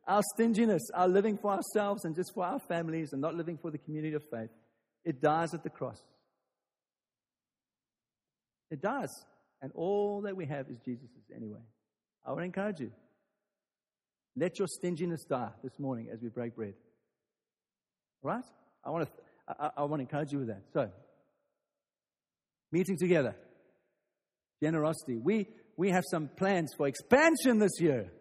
[0.08, 3.72] Our stinginess, our living for ourselves and just for our families and not living for
[3.72, 4.50] the community of faith,
[5.06, 6.02] it dies at the cross.
[8.70, 9.10] It does.
[9.62, 11.60] And all that we have is Jesus's anyway.
[12.26, 12.92] I would encourage you.
[14.36, 16.74] Let your stinginess die this morning as we break bread.
[18.22, 18.44] Right?
[18.84, 19.12] I want to,
[19.48, 20.64] I, I want to encourage you with that.
[20.74, 20.90] So,
[22.72, 23.36] meeting together
[24.62, 25.18] generosity.
[25.18, 25.48] We,
[25.78, 28.12] we have some plans for expansion this year.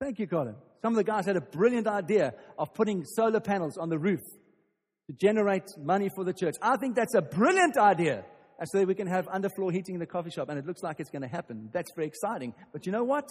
[0.00, 0.56] Thank you, Colin.
[0.82, 4.20] Some of the guys had a brilliant idea of putting solar panels on the roof
[5.08, 6.54] to generate money for the church.
[6.62, 8.24] I think that's a brilliant idea.
[8.64, 10.98] So that we can have underfloor heating in the coffee shop, and it looks like
[10.98, 11.70] it's going to happen.
[11.72, 12.54] That's very exciting.
[12.72, 13.24] But you know what?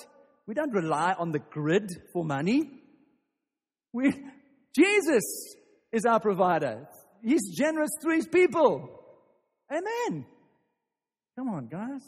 [0.46, 2.64] We don't rely on the grid for money.
[3.92, 4.14] We,
[4.74, 5.56] Jesus
[5.92, 6.88] is our provider.
[7.22, 8.90] He's generous to his people.
[9.70, 10.26] Amen.
[11.38, 12.02] Come on, guys.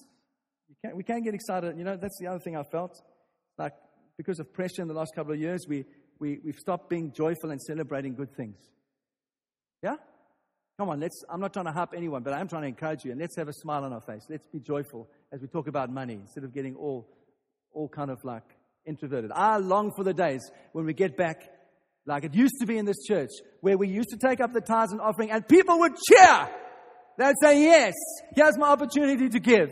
[0.83, 1.77] Can't, we can't get excited.
[1.77, 2.99] You know, that's the other thing I felt.
[3.57, 3.73] Like,
[4.17, 5.85] because of pressure in the last couple of years, we,
[6.19, 8.57] we, we've stopped being joyful and celebrating good things.
[9.83, 9.95] Yeah?
[10.79, 13.11] Come on, let's, I'm not trying to hype anyone, but I'm trying to encourage you.
[13.11, 14.25] And let's have a smile on our face.
[14.29, 17.07] Let's be joyful as we talk about money instead of getting all,
[17.71, 18.43] all kind of like
[18.85, 19.31] introverted.
[19.31, 21.43] I long for the days when we get back
[22.05, 23.29] like it used to be in this church,
[23.61, 26.49] where we used to take up the tithes and offering and people would cheer
[27.19, 27.93] They'd say, yes,
[28.33, 29.69] here's my opportunity to give.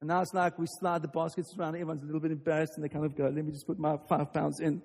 [0.00, 1.74] And now it's like we slide the baskets around.
[1.74, 3.98] Everyone's a little bit embarrassed and they kind of go, let me just put my
[4.08, 4.80] five pounds in.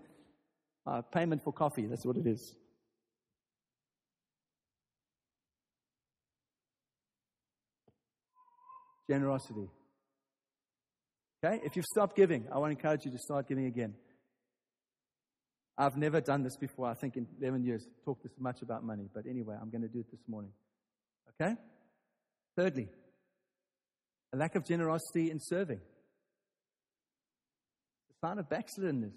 [1.13, 2.55] Payment for coffee, that's what it is.
[9.09, 9.69] Generosity.
[11.41, 11.61] Okay?
[11.63, 13.93] If you've stopped giving, I want to encourage you to start giving again.
[15.77, 19.07] I've never done this before, I think, in 11 years, talked this much about money.
[19.13, 20.51] But anyway, I'm going to do it this morning.
[21.39, 21.55] Okay?
[22.55, 22.87] Thirdly,
[24.33, 25.81] a lack of generosity in serving.
[28.09, 29.13] The sign of backslidenness.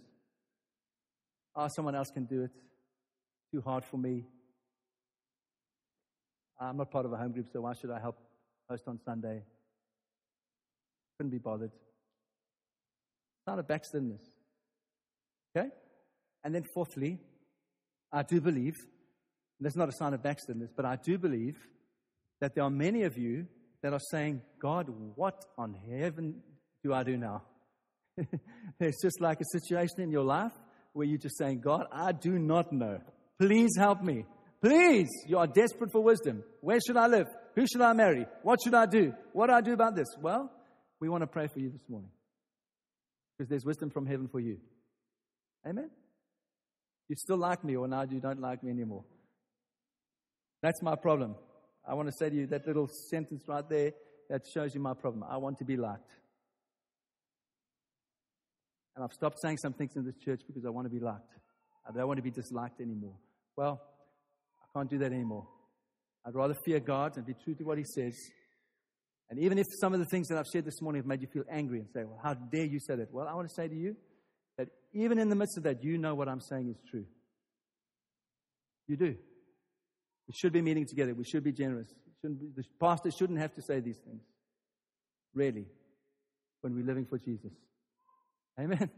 [1.55, 2.51] Oh, ah, someone else can do it.
[3.53, 4.27] Too hard for me.
[6.61, 8.19] I'm not part of a home group, so why should I help
[8.69, 9.43] host on Sunday?
[11.17, 11.73] Couldn't be bothered.
[13.49, 14.21] Sign of backslidenness.
[15.57, 15.69] Okay?
[16.45, 17.19] And then, fourthly,
[18.13, 18.77] I do believe,
[19.59, 21.57] and that's not a sign of backslidenness, but I do believe
[22.41, 23.47] that there are many of you
[23.83, 26.43] that are saying, God, what on heaven
[26.83, 27.43] do I do now?
[28.79, 30.53] There's just like a situation in your life
[30.93, 33.01] where you're just saying, God, I do not know.
[33.41, 34.25] Please help me.
[34.61, 36.43] Please, you are desperate for wisdom.
[36.61, 37.27] Where should I live?
[37.55, 38.27] Who should I marry?
[38.43, 39.13] What should I do?
[39.33, 40.09] What do I do about this?
[40.21, 40.51] Well,
[41.01, 42.11] we want to pray for you this morning
[43.37, 44.59] because there's wisdom from heaven for you.
[45.67, 45.91] Amen?
[47.09, 49.05] You still like me, or now you don't like me anymore.
[50.63, 51.37] That's my problem.
[51.89, 53.93] I want to say to you that little sentence right there
[54.29, 55.25] that shows you my problem.
[55.29, 56.11] I want to be liked.
[58.95, 61.33] And I've stopped saying some things in this church because I want to be liked.
[61.89, 63.15] I don't want to be disliked anymore.
[63.57, 63.81] Well,
[64.63, 65.47] I can't do that anymore.
[66.27, 68.15] I'd rather fear God and be true to what He says.
[69.31, 71.29] And even if some of the things that I've said this morning have made you
[71.29, 73.13] feel angry and say, Well, how dare you say that?
[73.13, 73.97] Well, I want to say to you
[74.59, 77.05] that even in the midst of that, you know what I'm saying is true.
[78.87, 79.17] You do.
[80.29, 81.15] We should be meeting together.
[81.15, 81.89] We should be generous.
[82.23, 84.23] Be, the pastor shouldn't have to say these things.
[85.35, 85.67] Really.
[86.61, 87.53] When we're living for Jesus.
[88.61, 88.91] Amen.